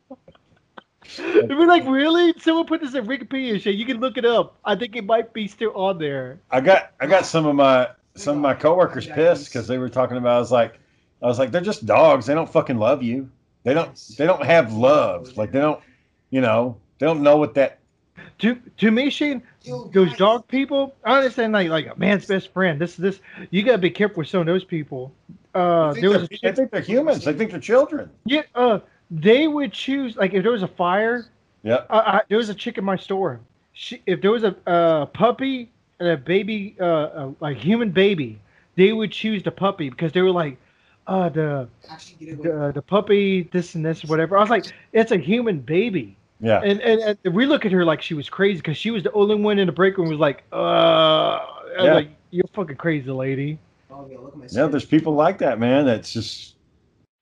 [1.19, 2.35] We're like, really?
[2.41, 3.61] Someone put this in Wikipedia.
[3.61, 4.59] Shit, you can look it up.
[4.65, 6.41] I think it might be still on there.
[6.51, 9.89] I got I got some of my some of my coworkers pissed because they were
[9.89, 10.37] talking about.
[10.37, 10.79] I was like,
[11.23, 12.27] I was like, they're just dogs.
[12.27, 13.31] They don't fucking love you.
[13.63, 13.97] They don't.
[14.19, 15.37] They don't have love.
[15.37, 15.81] Like they don't.
[16.31, 16.77] You know.
[16.99, 17.79] They don't know what that.
[18.41, 19.43] To to me, Shane,
[19.93, 20.95] those dog people.
[21.05, 22.81] I understand like like a man's best friend.
[22.81, 23.21] This this
[23.51, 25.13] you gotta be careful with some of those people.
[25.55, 27.27] Uh, I there was a think, they're, I think they're humans.
[27.27, 28.11] I think they're children.
[28.25, 28.43] yeah.
[28.55, 28.81] Uh,
[29.11, 31.27] they would choose like if there was a fire.
[31.63, 31.85] Yeah.
[31.91, 33.41] I, I, there was a chick in my store.
[33.73, 38.39] She, if there was a uh, puppy and a baby, uh, uh, like human baby,
[38.77, 40.57] they would choose the puppy because they were like,
[41.07, 41.69] uh, the
[42.21, 44.37] the, the puppy, this and this, whatever.
[44.37, 46.17] I was like, it's a human baby.
[46.41, 46.61] Yeah.
[46.63, 49.13] And, and and we look at her like she was crazy because she was the
[49.13, 51.41] only one in the break room was like, uh, I
[51.79, 51.95] was Yeah.
[51.95, 53.59] like, you're fucking crazy, lady.
[54.51, 54.67] Yeah.
[54.67, 55.87] There's people like that, man.
[55.87, 56.55] That's just.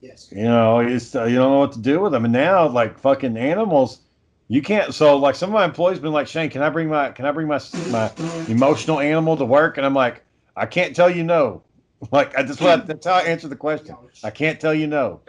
[0.00, 0.30] Yes.
[0.30, 2.24] You know, you just, uh, you don't know what to do with them.
[2.24, 4.00] And now, like fucking animals,
[4.48, 4.94] you can't.
[4.94, 7.32] So, like, some of my employees been like, Shane, can I bring my can I
[7.32, 8.12] bring my my
[8.48, 9.76] emotional animal to work?
[9.76, 10.22] And I'm like,
[10.56, 11.62] I can't tell you no.
[12.12, 13.96] Like, I just want that's how I answer the question.
[14.22, 15.22] I can't tell you no.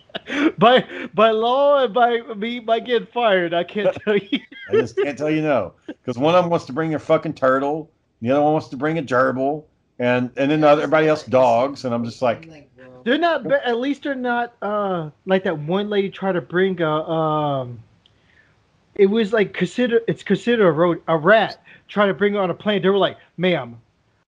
[0.58, 0.84] by
[1.14, 4.38] by law and by me by getting fired, I can't tell you.
[4.68, 7.32] I just can't tell you no because one of them wants to bring a fucking
[7.32, 7.90] turtle,
[8.20, 9.64] the other one wants to bring a gerbil,
[9.98, 12.46] and and then everybody else dogs, and I'm just like,
[13.04, 13.50] They're not.
[13.50, 14.54] At least they're not.
[14.62, 16.90] Uh, like that one lady tried to bring a.
[16.90, 17.82] Um,
[18.94, 20.00] it was like consider.
[20.06, 21.62] It's considered a road a rat.
[21.88, 22.82] Try to bring it on a plane.
[22.82, 23.80] They were like, "Ma'am,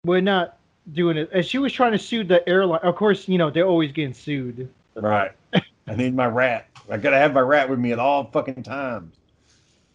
[0.05, 0.59] we're not
[0.93, 2.81] doing it." And she was trying to sue the airline.
[2.83, 4.69] Of course, you know they're always getting sued.
[4.97, 6.69] right, I need my rat.
[6.91, 9.15] I gotta have my rat with me at all fucking times.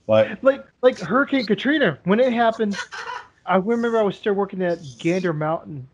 [0.08, 2.78] Like, Like like Hurricane Katrina when it happened.
[3.46, 5.88] I remember I was still working at Gander Mountain,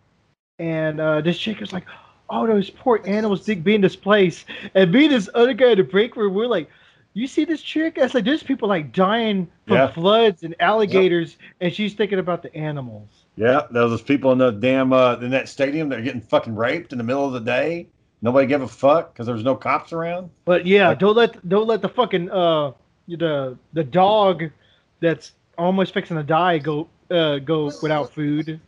[0.59, 1.85] and uh, this chick was like,
[2.29, 6.15] "Oh, those poor animals dig being displaced," and being this other guy in the break
[6.15, 6.69] room, we're like,
[7.13, 9.87] "You see this chick?" I was like, "There's people like dying from Yeah.
[9.87, 13.25] floods and alligators," and she's thinking about the animals.
[13.35, 16.19] yeah, there was those people in the damn uh, in that stadium that are getting
[16.21, 17.87] fucking raped in the middle of the day.
[18.21, 20.29] Nobody gave a fuck because there was no cops around.
[20.43, 22.71] But yeah, Like- don't let don't let the fucking uh
[23.07, 24.43] the the dog
[24.99, 28.59] that's almost fixing to die go uh go without food.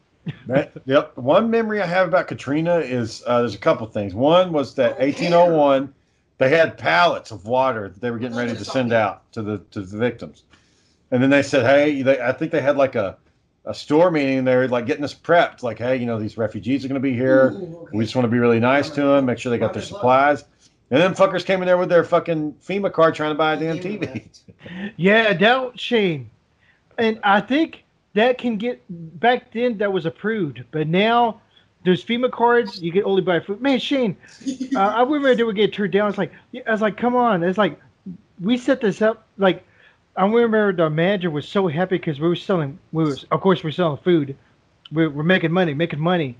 [0.47, 1.17] That, yep.
[1.17, 4.13] One memory I have about Katrina is uh, there's a couple things.
[4.13, 5.93] One was that 1801,
[6.38, 9.59] they had pallets of water that they were getting ready to send out to the
[9.72, 10.43] to the victims,
[11.11, 13.17] and then they said, "Hey, they, I think they had like a
[13.65, 14.43] a store meeting.
[14.43, 15.63] They're like getting us prepped.
[15.63, 17.51] Like, hey, you know, these refugees are going to be here.
[17.93, 20.45] We just want to be really nice to them, make sure they got their supplies."
[20.91, 23.59] And then fuckers came in there with their fucking FEMA card trying to buy a
[23.59, 24.28] damn TV.
[24.95, 26.30] Yeah, that Shane,
[26.99, 27.80] and I think
[28.14, 28.82] that can get
[29.20, 31.41] back then that was approved, but now
[31.84, 33.62] there's FEMA cards you can only buy food.
[33.62, 34.18] Man, Shane,
[34.76, 36.09] uh, I remember they would get turned down.
[36.09, 36.32] It's like
[36.68, 37.80] I was like, come on, it's like
[38.39, 39.26] we set this up.
[39.38, 39.64] Like
[40.16, 42.78] I remember the manager was so happy because we were selling.
[42.91, 44.36] We was of course we're selling food.
[44.91, 46.38] We're, we're making money, making money.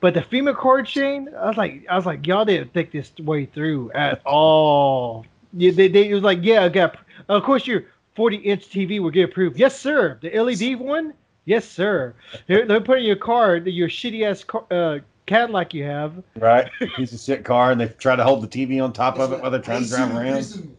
[0.00, 3.10] But the FEMA card, Shane, I was like, I was like, y'all didn't think this
[3.18, 5.24] way through at all.
[5.54, 6.98] Yeah, they, they it was like, yeah, I got.
[7.28, 7.84] Of course, your
[8.14, 9.58] 40 inch TV will get approved.
[9.58, 10.18] Yes, sir.
[10.22, 12.14] The LED one, yes, sir.
[12.46, 16.22] They're, they're putting your car, your shitty ass car, uh, Cadillac you have.
[16.36, 16.70] right?
[16.96, 19.40] Piece of shit car, and they try to hold the TV on top of it
[19.40, 20.76] while they're trying to drive around.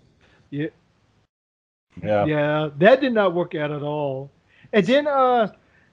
[0.51, 0.67] Yeah,
[2.03, 2.25] Yeah.
[2.25, 4.29] yeah, that did not work out at all.
[4.71, 5.51] And then, uh,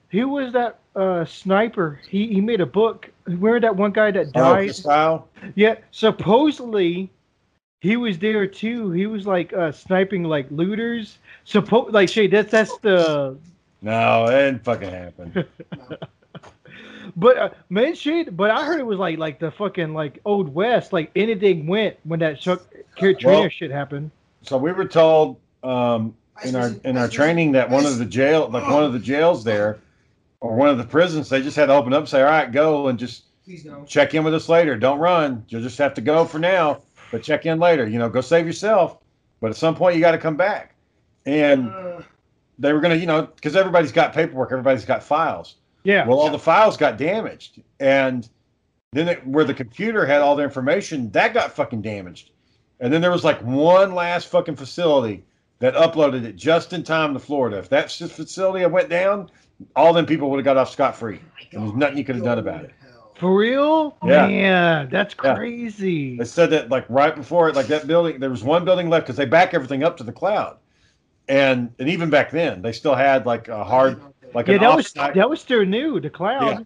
[0.09, 1.99] who was that uh sniper?
[2.07, 3.09] He he made a book.
[3.25, 4.75] Remember that one guy that Oh, died?
[4.75, 5.27] style.
[5.55, 7.09] Yeah, supposedly
[7.83, 8.91] he was there too.
[8.91, 11.17] He was like uh sniping like looters.
[11.45, 13.37] Suppo like Shay, that's that's the
[13.81, 15.45] No, it didn't fucking happen.
[17.17, 20.53] but uh, man shit, but I heard it was like like the fucking like old
[20.53, 22.61] west, like anything went when that Chuck
[22.95, 24.11] Katrina Well- shit happened.
[24.43, 26.15] so we were told um,
[26.45, 29.43] in our in our training that one of the jail like one of the jails
[29.43, 29.79] there
[30.39, 32.51] or one of the prisons they just had to open up and say all right
[32.51, 33.83] go and just Please no.
[33.85, 36.81] check in with us later don't run you'll just have to go for now
[37.13, 38.97] but check in later you know go save yourself
[39.39, 40.75] but at some point you got to come back
[41.25, 42.01] and Uh,
[42.59, 46.05] they were gonna you know because everybody's got paperwork everybody's got files Yeah.
[46.07, 48.29] Well, all the files got damaged, and
[48.93, 52.29] then it, where the computer had all the information, that got fucking damaged.
[52.79, 55.25] And then there was like one last fucking facility
[55.59, 57.57] that uploaded it just in time to Florida.
[57.57, 59.29] If that facility had went down,
[59.75, 61.19] all them people would have got off scot free.
[61.51, 62.71] And there's nothing you could have done about it.
[63.15, 63.97] For real?
[64.03, 64.27] Yeah.
[64.27, 65.35] Man, that's Yeah.
[65.35, 66.17] crazy.
[66.17, 69.05] They said that like right before it, like that building, there was one building left
[69.05, 70.57] because they back everything up to the cloud.
[71.27, 74.01] And and even back then, they still had like a hard,
[74.33, 75.99] like Yeah, an that was that was still new.
[75.99, 76.41] The cloud.
[76.41, 76.59] Yeah.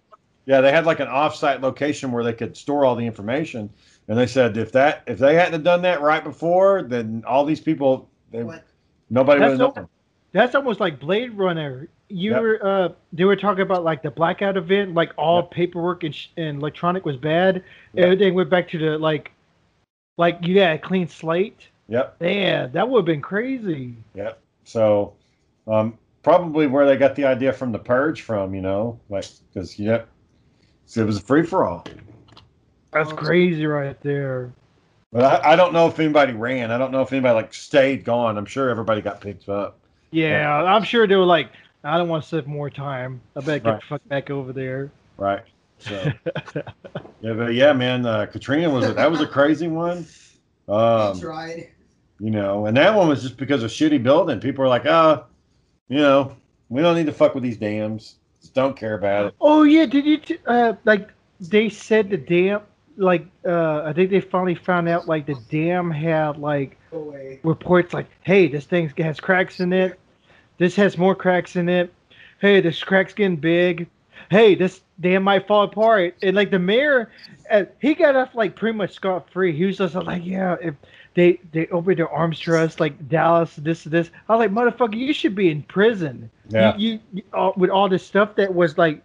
[0.46, 3.68] Yeah, they had like an offsite location where they could store all the information,
[4.08, 7.44] and they said if that if they hadn't have done that right before, then all
[7.44, 8.64] these people, they, What?
[9.10, 9.88] nobody would That's have known.
[10.32, 11.88] That's almost like Blade Runner.
[12.08, 12.40] You Yep.
[12.42, 16.28] were uh they were talking about like the blackout event, like all paperwork and, sh-
[16.36, 17.62] and electronic was bad.
[17.92, 18.04] Yep.
[18.04, 19.32] Everything went back to the like
[20.16, 21.68] like you had a clean slate.
[21.90, 23.94] Yep, Man, that would have been crazy.
[24.14, 24.40] yep.
[24.64, 25.14] So,
[25.66, 29.78] um, probably where they got the idea from the purge from, you know, like because
[29.78, 30.08] yep,
[30.86, 31.86] so it was a free for all.
[32.92, 34.52] That's crazy right there.
[35.12, 36.70] But I, I don't know if anybody ran.
[36.70, 38.36] I don't know if anybody like stayed gone.
[38.36, 39.78] I'm sure everybody got picked up.
[40.10, 41.50] Yeah, I'm sure they were like,
[41.84, 43.20] I don't want to spend more time.
[43.36, 43.80] I better get Right.
[43.80, 44.90] the fuck back over there.
[45.16, 45.42] Right.
[45.78, 46.10] So
[47.20, 50.06] yeah, but yeah, man, uh, Katrina was a, that was a crazy one.
[50.68, 51.68] Um, tried.
[52.18, 54.40] you know, and that one was just because of shitty building.
[54.40, 55.24] People were like, oh,
[55.88, 56.36] you know,
[56.68, 58.16] we don't need to fuck with these dams.
[58.40, 59.34] Just don't care about it.
[59.40, 61.08] Oh yeah, did you t- uh like
[61.40, 62.60] they said the dam
[62.96, 66.76] like uh, I think they finally found out like the dam had like
[67.44, 69.98] reports like, hey, this thing has cracks in it.
[70.58, 71.92] This has more cracks in it.
[72.40, 73.88] Hey, this crack's getting big.
[74.30, 76.14] Hey, this dam might fall apart.
[76.22, 77.10] And like the mayor,
[77.50, 79.56] uh, he got off like pretty much scot free.
[79.56, 80.74] He was just like, yeah, if
[81.14, 84.10] they they opened their arms to us like Dallas, this this.
[84.28, 86.30] I was like, motherfucker, you should be in prison.
[86.50, 86.76] Yeah.
[86.76, 89.02] You, you, you all, with all this stuff that was like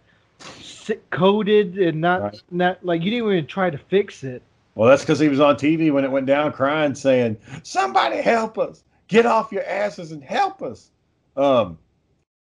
[1.10, 2.42] coded and not Right.
[2.50, 4.42] not like you didn't even try to fix it.
[4.74, 8.58] Well, that's because he was on TV when it went down, crying, saying, "Somebody help
[8.58, 8.82] us!
[9.08, 10.90] Get off your asses and help us!"
[11.36, 11.78] Um,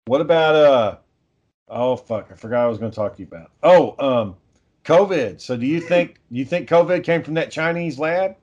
[0.05, 0.97] what about uh?
[1.67, 2.29] Oh fuck!
[2.31, 3.51] I forgot I was going to talk to you about.
[3.61, 4.35] Oh, um,
[4.85, 5.39] COVID.
[5.39, 8.35] So, do you think you think COVID came from that Chinese lab?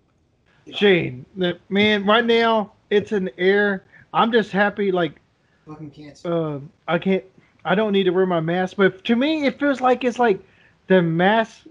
[0.72, 3.84] Shane, the- man, right now it's in the air.
[4.12, 5.20] I'm just happy, like
[5.66, 6.32] Fucking cancer.
[6.32, 7.24] uh, I can't,
[7.64, 8.76] I don't need to wear my mask.
[8.76, 10.40] But to me, it feels like it's like
[10.86, 11.66] the mask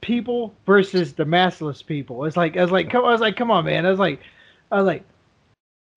[0.00, 2.24] people versus the maskless people.
[2.24, 3.84] It's like I was like, come, I was like, come on, man.
[3.84, 4.20] I was like,
[4.70, 5.04] I was like,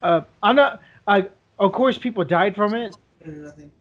[0.02, 0.82] uh, I'm not.
[1.08, 1.28] I
[1.60, 2.96] of course people died from it,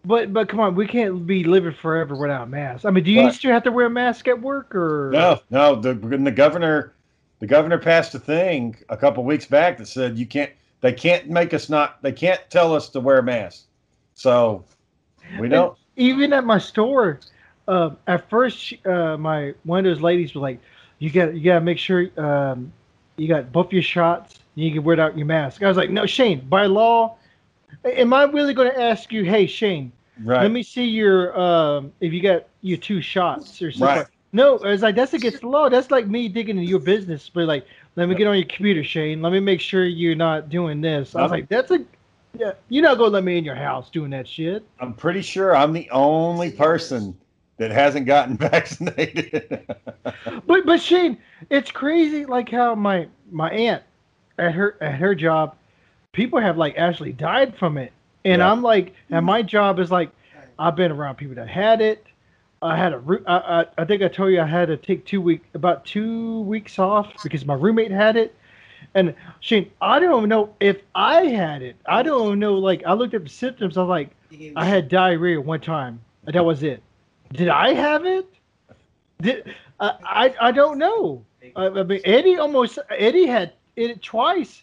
[0.05, 2.85] but but come on, we can't be living forever without masks.
[2.85, 3.33] I mean, do you Right.
[3.33, 5.75] still have to wear a mask at work or No, no.
[5.77, 6.93] The the governor,
[7.41, 10.51] the governor passed a thing a couple weeks back that said you can't.
[10.81, 12.03] They can't make us not.
[12.03, 13.65] They can't tell us to wear a mask.
[14.15, 14.65] So
[15.39, 15.77] we don't.
[15.97, 17.21] even at my store,
[17.69, 20.61] uh, at first, uh, my one of those ladies was like,
[20.99, 22.73] "You got, you got to make sure um,
[23.17, 24.41] you got both your shots.
[24.57, 26.41] You can wear out your mask." I was like, "No, Shane.
[26.49, 27.17] By law,
[27.85, 29.25] am I really going to ask you?
[29.25, 29.93] Hey, Shane,
[30.23, 30.43] Right.
[30.43, 34.07] let me see your um, if you got your two shots or something." Right.
[34.33, 35.69] No, I was like, "That's against the law.
[35.69, 37.67] That's like me digging into your business." But like,
[37.97, 39.21] let me get on your computer, Shane.
[39.21, 41.15] Let me make sure you're not doing this.
[41.15, 41.85] I was like, "That's a."
[42.39, 44.65] Yeah, you're not gonna let me in your house doing that shit.
[44.81, 47.15] I'm pretty sure I'm the only person
[47.59, 49.67] that hasn't gotten vaccinated.
[50.47, 51.19] But but Shane,
[51.51, 53.83] it's crazy like how my my aunt
[54.39, 55.57] at her at her job,
[56.13, 57.93] people have like actually died from it,
[58.25, 58.51] and Yeah.
[58.51, 59.49] I'm like, and my mm-hmm.
[59.49, 60.11] job is like,
[60.59, 62.07] I've been around people that had it.
[62.61, 65.21] I had a I, I, I think I told you I had to take two
[65.21, 68.37] week about two weeks off because my roommate had it.
[68.95, 71.77] And Shane, I don't know if I had it.
[71.87, 72.55] I don't know.
[72.55, 73.77] Like I looked at the symptoms.
[73.77, 74.11] I was like,
[74.55, 76.01] I had diarrhea one time.
[76.25, 76.83] That was it.
[77.33, 78.27] Did I have it?
[79.21, 79.95] Did I?
[80.05, 81.25] I, I don't know.
[81.57, 84.63] I, I mean, Eddie almost Eddie had it twice.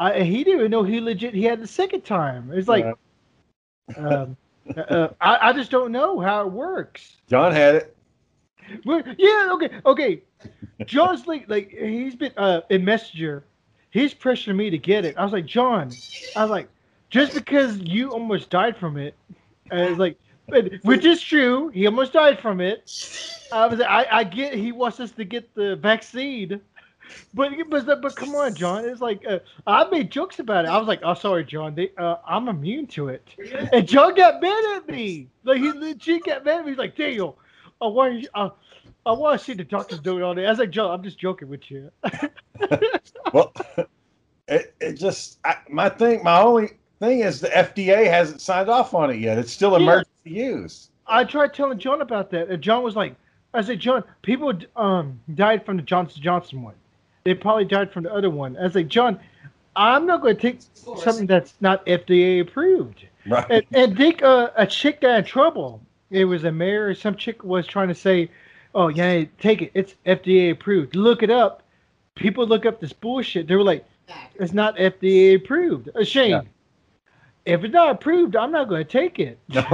[0.00, 2.50] I, he didn't even know he legit he had the second time.
[2.54, 2.84] It's like,
[3.96, 4.36] um,
[4.76, 7.18] uh, I, I just don't know how it works.
[7.28, 7.96] John had it.
[9.18, 10.22] Yeah, okay, okay.
[10.86, 13.44] John's like, like he's been uh, in Messenger.
[13.90, 15.18] He's pressuring me to get it.
[15.18, 15.90] I was like, John,
[16.36, 16.68] I was like,
[17.10, 19.14] just because you almost died from it,
[19.70, 20.16] and it's like,
[20.48, 21.68] but- which is true.
[21.68, 22.84] He almost died from it.
[23.52, 26.60] I was, I, I get he wants us to get the vaccine,
[27.34, 28.84] but but but come on, John.
[28.84, 30.68] It's like uh, I made jokes about it.
[30.68, 31.74] I was like, oh, sorry, John.
[31.74, 33.28] They, uh, I'm immune to it.
[33.72, 35.28] And John got mad at me.
[35.44, 36.72] Like he legit got mad at me.
[36.72, 37.38] He's like, Daniel,
[37.80, 38.28] I want you.
[38.34, 38.50] Uh,
[39.06, 40.44] I want to see the doctors doing all that.
[40.44, 41.90] I was like, John, I'm just joking with you.
[43.32, 43.52] Well,
[44.48, 46.22] it, it just I, my thing.
[46.24, 49.38] My only thing is the FDA hasn't signed off on it yet.
[49.38, 49.78] It's still Yeah.
[49.78, 50.90] emergency use.
[51.06, 53.14] I tried telling John about that, and John was like,
[53.54, 56.74] I said, John, people um died from the Johnson Johnson one.
[57.24, 58.56] They probably died from the other one.
[58.56, 59.20] I was like, John,
[59.76, 60.60] I'm not going to take
[60.98, 63.06] something that's not FDA approved.
[63.26, 63.46] Right.
[63.50, 65.80] And, and think uh, a chick got in trouble.
[66.10, 68.30] It was a mayor or some chick was trying to say,
[68.74, 69.70] "Oh yeah, take it.
[69.74, 71.62] It's FDA approved." Look it up.
[72.16, 73.46] People look up this bullshit.
[73.46, 73.84] They were like,
[74.34, 76.42] "It's not FDA approved." Uh, Shane, Yeah.
[77.44, 79.38] if it's not approved, I'm not going to take it.
[79.48, 79.62] No.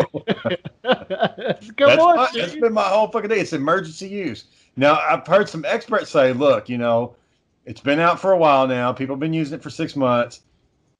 [0.87, 3.41] Come that's, on, my, that's been my whole fucking day.
[3.41, 4.45] It's emergency use.
[4.77, 7.15] Now I've heard some experts say, look, you know,
[7.67, 8.93] it's been out for a while now.
[8.93, 10.41] People have been using it for six months.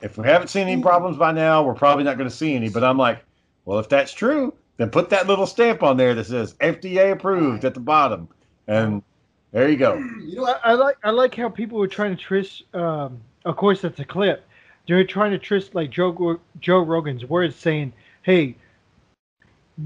[0.03, 2.69] If we haven't seen any problems by now, we're probably not going to see any.
[2.69, 3.25] But I'm like,
[3.65, 7.65] well, if that's true, then put that little stamp on there that says FDA approved
[7.65, 8.29] at the bottom,
[8.67, 9.03] and
[9.53, 9.97] there you go.
[10.23, 10.71] You know I.
[10.71, 12.65] I like I like how people were trying to twist.
[12.75, 14.45] Um, of course, that's a clip.
[14.87, 17.93] They were trying to twist like Joe Joe Rogan's words, saying,
[18.23, 18.57] "Hey,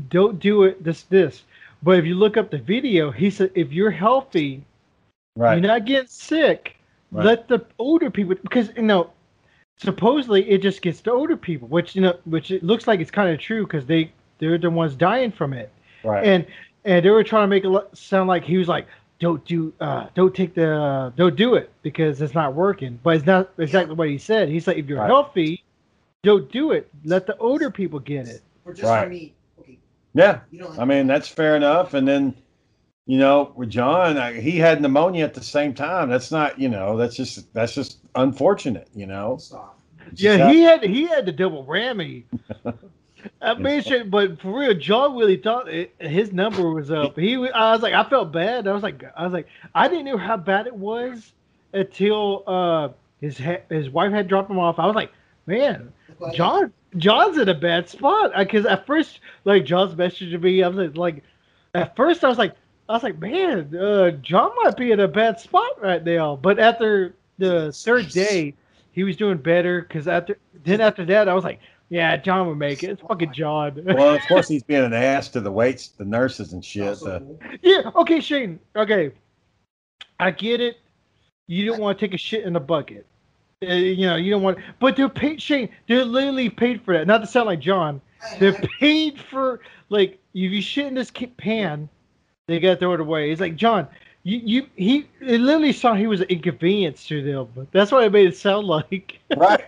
[0.08, 0.82] don't do it.
[0.82, 1.44] This this."
[1.82, 4.64] But if you look up the video, he said, "If you're healthy,
[5.36, 5.54] Right.
[5.54, 6.76] you're not getting sick.
[7.12, 7.24] Right.
[7.26, 9.10] Let the older people because you know."
[9.78, 13.10] Supposedly, it just gets to older people, which you know, which it looks like it's
[13.10, 15.72] kind of true because they they're the ones dying from it
[16.04, 16.22] right.
[16.26, 16.46] and
[16.84, 18.86] and they were trying to make it lo- sound like he was like
[19.20, 23.16] don't do uh don't take the uh, don't do it because it's not working but
[23.16, 25.06] it's not exactly what he said he's like if you're Right.
[25.06, 25.62] healthy
[26.22, 29.04] don't do it let the older people get it For just Right.
[29.04, 29.34] for me.
[29.60, 29.78] Okay.
[30.14, 30.40] yeah.
[30.50, 30.78] You don't.
[30.78, 31.94] I mean, that's fair enough.
[31.94, 32.34] And then,
[33.10, 36.08] you know, with John, I, he had pneumonia at the same time.
[36.08, 39.34] That's not, you know, that's just that's just unfortunate, you know.
[39.34, 42.22] It's Yeah, how- he had he had the double whammy.
[43.42, 47.18] I mean, shit, but for real, John really thought it, his number was up.
[47.18, 48.68] He, I was like, I felt bad.
[48.68, 51.32] I was like, I was like, I didn't know how bad it was
[51.72, 52.90] until uh
[53.20, 54.78] his ha- his wife had dropped him off.
[54.78, 55.10] I was like,
[55.46, 55.92] man,
[56.32, 58.30] John John's in a bad spot.
[58.38, 61.24] Because at first, like John's messaging me, I was like, like,
[61.74, 62.54] at first I was like,
[62.90, 66.34] I was like, man, uh, John might be in a bad spot right now.
[66.34, 68.52] But after the third day,
[68.90, 69.82] he was doing better.
[69.82, 72.90] Because after then after that, I was like, yeah, John would make it.
[72.90, 73.80] It's fucking John.
[73.84, 77.00] well, of course, he's being an ass to the waits, the nurses and shit.
[77.00, 77.20] Uh,
[77.62, 77.92] yeah.
[77.94, 78.58] Okay, Shane.
[78.74, 79.12] Okay,
[80.18, 80.78] I get it.
[81.46, 83.06] You don't want to take a shit in a bucket.
[83.62, 84.58] Uh, you know, you don't want.
[84.80, 85.68] But they're paid, Shane.
[85.86, 87.06] They're literally paid for that.
[87.06, 88.00] Not to sound like John.
[88.40, 89.60] They're paid for
[89.90, 91.88] like if you shit in this pan,
[92.50, 93.30] they gotta throw it away.
[93.30, 93.86] He's like John.
[94.22, 97.48] You, you he it literally saw he was an inconvenience to them.
[97.54, 99.18] But that's what it made it sound like.
[99.36, 99.64] right?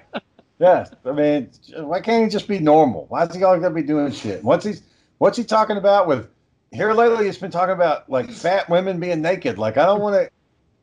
[0.59, 0.87] Yeah.
[1.05, 3.07] I mean, why can't he just be normal?
[3.09, 4.43] Why is he always gonna be doing shit?
[4.45, 4.75] What's he
[5.19, 6.29] What's he talking about with?
[6.73, 9.59] Here lately, he's been talking about like fat women being naked.
[9.59, 10.31] Like I don't want to.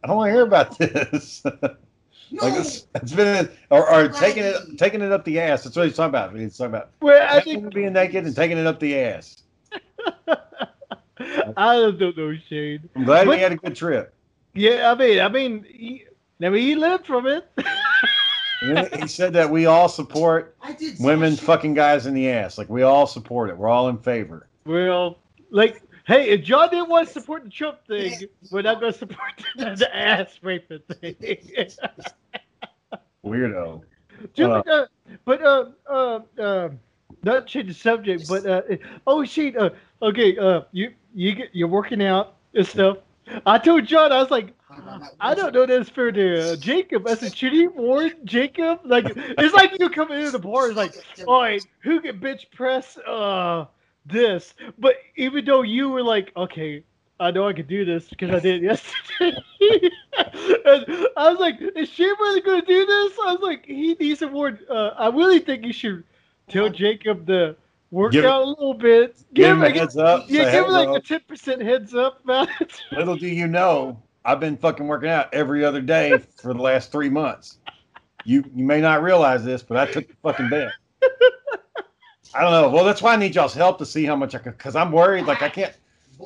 [0.03, 1.43] I don't want to hear about this.
[1.43, 5.63] like it's, it's been or, or taking it taking it up the ass.
[5.63, 6.35] That's what he's talking about.
[6.35, 9.43] He's talking about Well, I think being naked and taking it up the ass.
[11.57, 12.87] I don't know, Shane.
[12.95, 14.13] I'm glad But- he had a good trip.
[14.53, 16.05] Yeah, I mean, I mean, he,
[16.41, 17.47] I mean, he lived from it.
[18.99, 20.55] He said that we all support
[20.99, 22.57] women fucking guys in the ass.
[22.57, 23.57] Like we all support it.
[23.57, 24.47] We're all in favor.
[24.65, 28.13] Well, like, hey, if John didn't want to support the Trump thing,
[28.51, 31.15] we're not going to support the, the ass raping thing.
[33.25, 33.81] Weirdo.
[34.33, 34.55] Just Uh.
[34.57, 34.85] like, uh,
[35.25, 36.69] but uh, uh, uh,
[37.23, 38.61] not change the subject, but uh,
[39.07, 39.69] oh shit, uh,
[40.01, 42.97] okay, uh, you you get you're working out and stuff.
[43.45, 44.53] I told John, I was like,
[45.19, 47.07] I don't know this for the uh, Jacob.
[47.07, 48.81] I said, should he warn Jacob?
[48.83, 50.95] Like, it's like you come into the bar, it's like,
[51.27, 53.65] all right, who can bench press uh
[54.05, 54.53] this?
[54.77, 56.83] But even though you were like, okay,
[57.19, 59.37] I know I can do this because I did it yesterday.
[61.17, 63.13] I was like, is she really going to do this?
[63.25, 64.59] I was like, he needs a warn.
[64.69, 66.03] Uh, I really think you should
[66.47, 67.55] tell Jacob to
[67.91, 69.17] work Give- out a little bit.
[69.33, 70.25] Give him a heads up.
[70.27, 72.71] Yeah, give him like a ten percent heads up about it.
[72.91, 76.91] Little do you know, I've been fucking working out every other day for the last
[76.91, 77.57] three months.
[78.25, 80.71] You you may not realize this, but I took the fucking bet.
[82.35, 82.69] I don't know.
[82.69, 84.91] Well, that's why I need y'all's help to see how much I can, because I'm
[84.91, 85.25] worried.
[85.25, 85.73] Like I can't.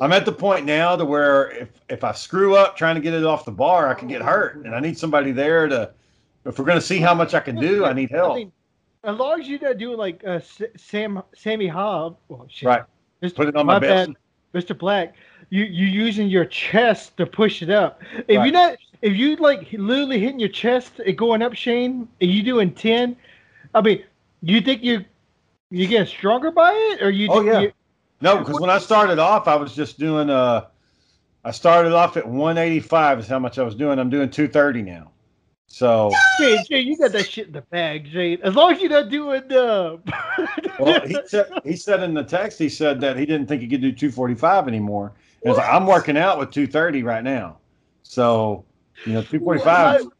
[0.01, 3.13] I'm at the point now to where if if I screw up trying to get
[3.13, 5.91] it off the bar, I can get hurt, and I need somebody there to.
[6.45, 8.35] If we're gonna see how much I can do, I need help.
[8.35, 8.51] mean,
[9.03, 10.39] as long as you're not doing like uh,
[10.77, 12.83] Sam Sammy Hobb, well, shit, Right.
[13.21, 13.35] Mr.
[13.35, 14.13] Put it on my bad,
[14.53, 14.67] best.
[14.69, 14.77] Mr.
[14.77, 15.13] Black.
[15.49, 18.01] You you using your chest to push it up.
[18.27, 18.45] If Right.
[18.45, 22.43] you're not, if you like literally hitting your chest and going up, Shane, and you
[22.43, 23.15] doing ten,
[23.75, 24.03] I mean,
[24.41, 25.05] you think you
[25.69, 27.27] you getting stronger by it, or you?
[27.29, 27.59] Oh, yeah.
[27.61, 27.71] you-
[28.21, 30.29] No, because when I started off, I was just doing.
[30.29, 30.65] Uh,
[31.45, 33.99] I started off at 185 is how much I was doing.
[33.99, 35.11] I'm doing 230 now.
[35.73, 38.37] So, Shane, Shane, you got that shit in the bag, Shane.
[38.43, 39.97] As long as you're not doing uh,
[40.79, 43.67] well, he said he said in the text he said that he didn't think he
[43.67, 45.13] could do 245 anymore.
[45.43, 47.57] Like I'm working out with 230 right now.
[48.03, 48.65] So,
[49.07, 50.11] you know, 245.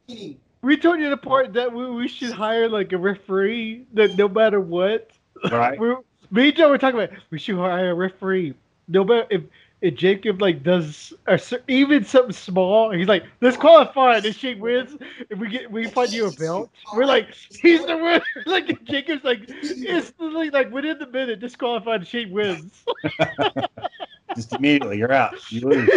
[0.64, 4.28] we told you the part that we, we should hire like a referee that no
[4.28, 5.12] matter what.
[5.52, 5.80] Right.
[5.80, 5.94] we
[6.32, 8.56] me and Joe were talking about we should hire a referee.
[8.88, 9.44] No matter if,
[9.84, 14.18] if Jacob like does a, even something small, he's like, let's qualify.
[14.18, 14.98] And she wins.
[15.30, 18.22] If we get we find you a belt, we're like, he's the winner.
[18.46, 19.48] Like Jacob's like
[19.86, 22.00] instantly like within the minute disqualified.
[22.02, 22.84] and She wins.
[24.36, 25.36] Just immediately, you're out.
[25.52, 25.90] You lose.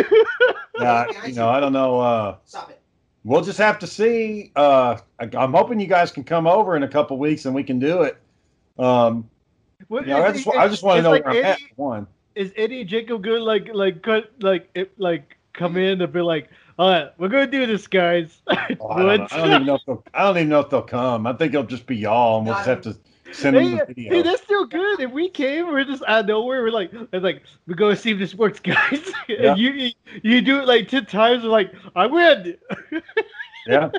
[0.79, 2.01] Yeah, you know, I don't know.
[2.01, 2.81] Uh, Stop it.
[3.25, 4.53] we'll just have to see.
[4.57, 7.63] Uh, I, I'm hoping you guys can come over in a couple weeks and we
[7.63, 8.19] can do it.
[8.79, 9.31] Um,
[9.89, 11.51] Well, you know, I it's- just, I just want to know like where I'm at.
[11.53, 12.07] Eddie- for One.
[12.37, 13.43] Is Eddie Jacob good?
[13.43, 14.07] Like, like,
[14.41, 15.93] like, it, like, come mm.
[15.93, 18.43] in and be like, all right, we're gonna do this, guys.
[18.79, 19.33] Oh, I, don't.
[19.33, 20.05] I don't even know if they'll.
[20.13, 21.27] I don't even know if they'll come.
[21.27, 22.97] I think it'll just be y'all, and we'll just have to
[23.33, 24.23] send them Hey, the hey, video.
[24.23, 25.01] that's still good.
[25.01, 26.63] If we came, we're just out of nowhere.
[26.63, 29.11] We're like, it's like we're gonna see if this works, guys.
[29.27, 29.53] Yeah.
[29.53, 29.91] and you, you
[30.23, 31.45] you do it like ten times.
[31.45, 32.59] We're like, I win.
[33.67, 33.91] yeah,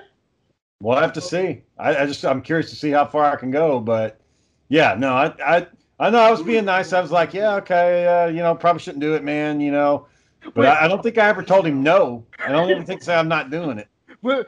[0.79, 1.63] we'll have to see.
[1.79, 4.21] I, I just I'm curious to see how far I can go, but
[4.69, 5.67] yeah, no, I I
[5.99, 6.93] I know I was being nice.
[6.93, 9.59] I was like, yeah, okay, uh, you know, probably shouldn't do it, man.
[9.59, 10.07] You know,
[10.53, 12.25] but I, I don't think I ever told him no.
[12.45, 13.87] I don't even think say I'm not doing it.
[14.21, 14.45] Well,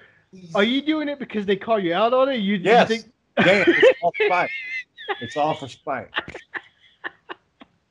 [0.56, 2.38] are you doing it because they call you out on it?
[2.38, 2.88] You, you Yes.
[2.88, 3.06] think
[3.44, 4.50] Damn, it's all spite.
[5.22, 6.10] It's all for spite.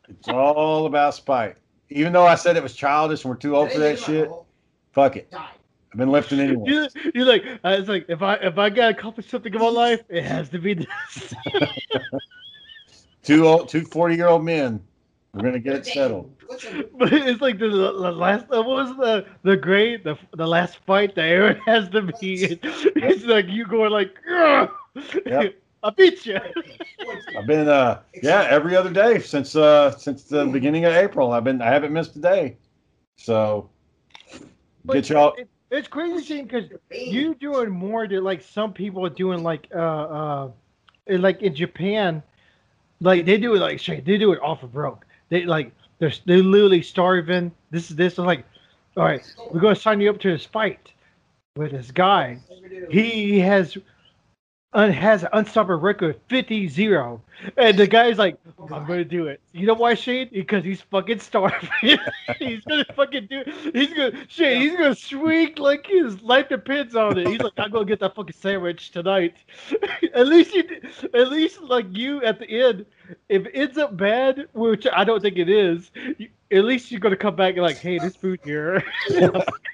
[0.08, 1.56] It's all about spite.
[1.90, 4.28] even though I said it was childish and we're too old for that shit,
[4.92, 5.32] fuck it.
[5.32, 6.64] I've been lifting anyway.
[6.70, 9.68] You're, you're like, I was like, if I if I gotta accomplish something in my
[9.68, 10.88] life, it has to be this.
[13.28, 14.82] two old, two 40 year old men.
[15.34, 16.34] We're gonna get it settled.
[16.98, 18.48] but it's like the, the last.
[18.48, 22.58] What was the the great the the last fight that Aaron has to be?
[22.62, 24.16] It's like you going like,
[25.26, 25.54] Yep.
[25.84, 26.40] I beat you.
[27.36, 31.30] I've been uh yeah every other day since uh since the beginning of April.
[31.30, 32.56] I've been I haven't missed a day.
[33.16, 33.68] So
[34.88, 35.34] get y'all.
[35.36, 39.68] It, it's crazy seeing because you doing more than like some people are doing like
[39.72, 40.50] uh uh
[41.08, 42.22] like in Japan,
[43.00, 44.04] like they do it like straight.
[44.04, 45.06] They do it off of broke.
[45.28, 47.52] They like they're they're literally starving.
[47.70, 48.44] This is this is like,
[48.96, 50.92] all right, we're gonna sign you up to this fight
[51.56, 52.38] with this guy.
[52.90, 53.76] He has
[54.72, 57.20] un, has an unstoppable record 50-0.
[57.56, 59.40] and the guy's like, oh I'm gonna do it.
[59.52, 60.28] You know why, Shane?
[60.32, 61.70] Because he's fucking starving.
[62.38, 63.74] he's gonna fucking do it.
[63.74, 64.60] He's gonna Shane.
[64.60, 67.28] He's gonna shriek like his life depends on it.
[67.28, 69.36] He's like, I'm gonna get that fucking sandwich tonight.
[70.14, 70.64] at least you,
[71.14, 72.86] at least like you at the end.
[73.28, 77.00] If it ends up bad, which I don't think it is, you, at least you're
[77.00, 78.82] gonna come back and like, hey, this food here.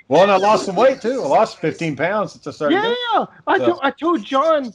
[0.09, 1.23] well, and I lost some weight too.
[1.23, 2.77] I lost 15 pounds since I started.
[2.77, 3.79] Yeah, I, so.
[3.83, 4.73] I told John.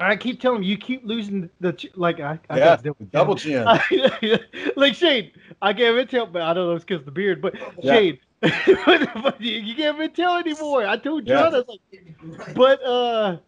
[0.00, 2.20] I keep telling you, you keep losing the like.
[2.20, 2.76] I, I yeah,
[3.10, 3.64] double chin.
[4.76, 7.42] like Shane, I can't even tell, but I don't know it's because the beard.
[7.42, 7.94] But yeah.
[7.94, 10.86] Shane, but you can't even tell anymore.
[10.86, 11.58] I told John, yeah.
[11.58, 13.38] I was like, but uh,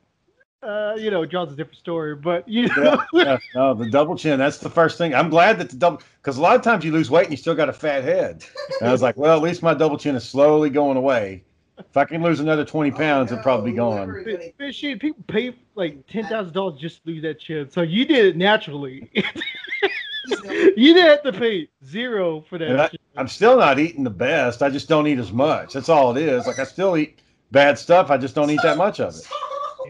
[0.62, 2.14] uh, you know, John's a different story.
[2.14, 4.38] But you know, yeah, yeah, no, the double chin.
[4.38, 5.14] That's the first thing.
[5.14, 7.36] I'm glad that the double because a lot of times you lose weight and you
[7.36, 8.44] still got a fat head.
[8.80, 11.44] And I was like, well, at least my double chin is slowly going away.
[11.78, 14.24] If I can lose another twenty pounds, it'll probably be gone.
[14.58, 17.70] But, shit, people pay like ten thousand dollars just to lose that chin.
[17.70, 19.10] So you did it naturally.
[19.16, 22.92] you didn't have to pay zero for that.
[23.16, 24.62] I, am still not eating the best.
[24.62, 25.72] I just don't eat as much.
[25.72, 26.46] That's all it is.
[26.46, 28.10] Like I still eat bad stuff.
[28.10, 29.26] I just don't eat that much of it.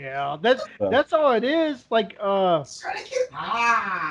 [0.01, 0.88] Yeah, that's so.
[0.90, 1.84] that's all it is.
[1.90, 2.64] Like uh,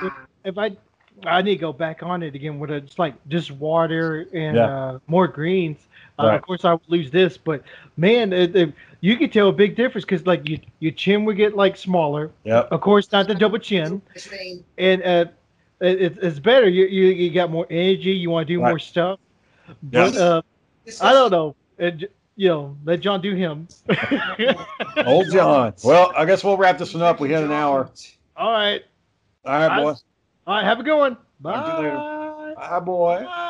[0.04, 0.14] if,
[0.46, 0.78] if I
[1.26, 4.66] I need to go back on it again with it's like just water and yeah.
[4.66, 5.80] uh, more greens.
[6.20, 6.36] Uh, right.
[6.36, 7.64] Of course, I would lose this, but
[7.98, 11.38] man, it, it, you could tell a big difference because like you, your chin would
[11.38, 12.32] get like smaller.
[12.44, 12.68] Yeah.
[12.72, 14.02] Of course, not the double chin,
[14.78, 15.26] and uh,
[15.82, 16.70] it, it's better.
[16.70, 18.12] You, you you got more energy.
[18.12, 18.70] You want to do right.
[18.70, 19.20] more stuff.
[19.82, 20.18] But yes.
[20.18, 20.42] uh,
[21.02, 21.56] I don't know.
[21.78, 23.68] It, you know, let John do him.
[25.06, 25.74] Old John.
[25.84, 27.20] Well, I guess we'll wrap this one up.
[27.20, 27.90] We had an hour.
[28.38, 28.82] All right.
[29.44, 29.90] All right, boy.
[30.48, 30.64] All right.
[30.64, 31.18] Have a good one.
[31.42, 32.54] Bye.
[32.56, 33.24] Bye, boy.
[33.26, 33.49] Bye.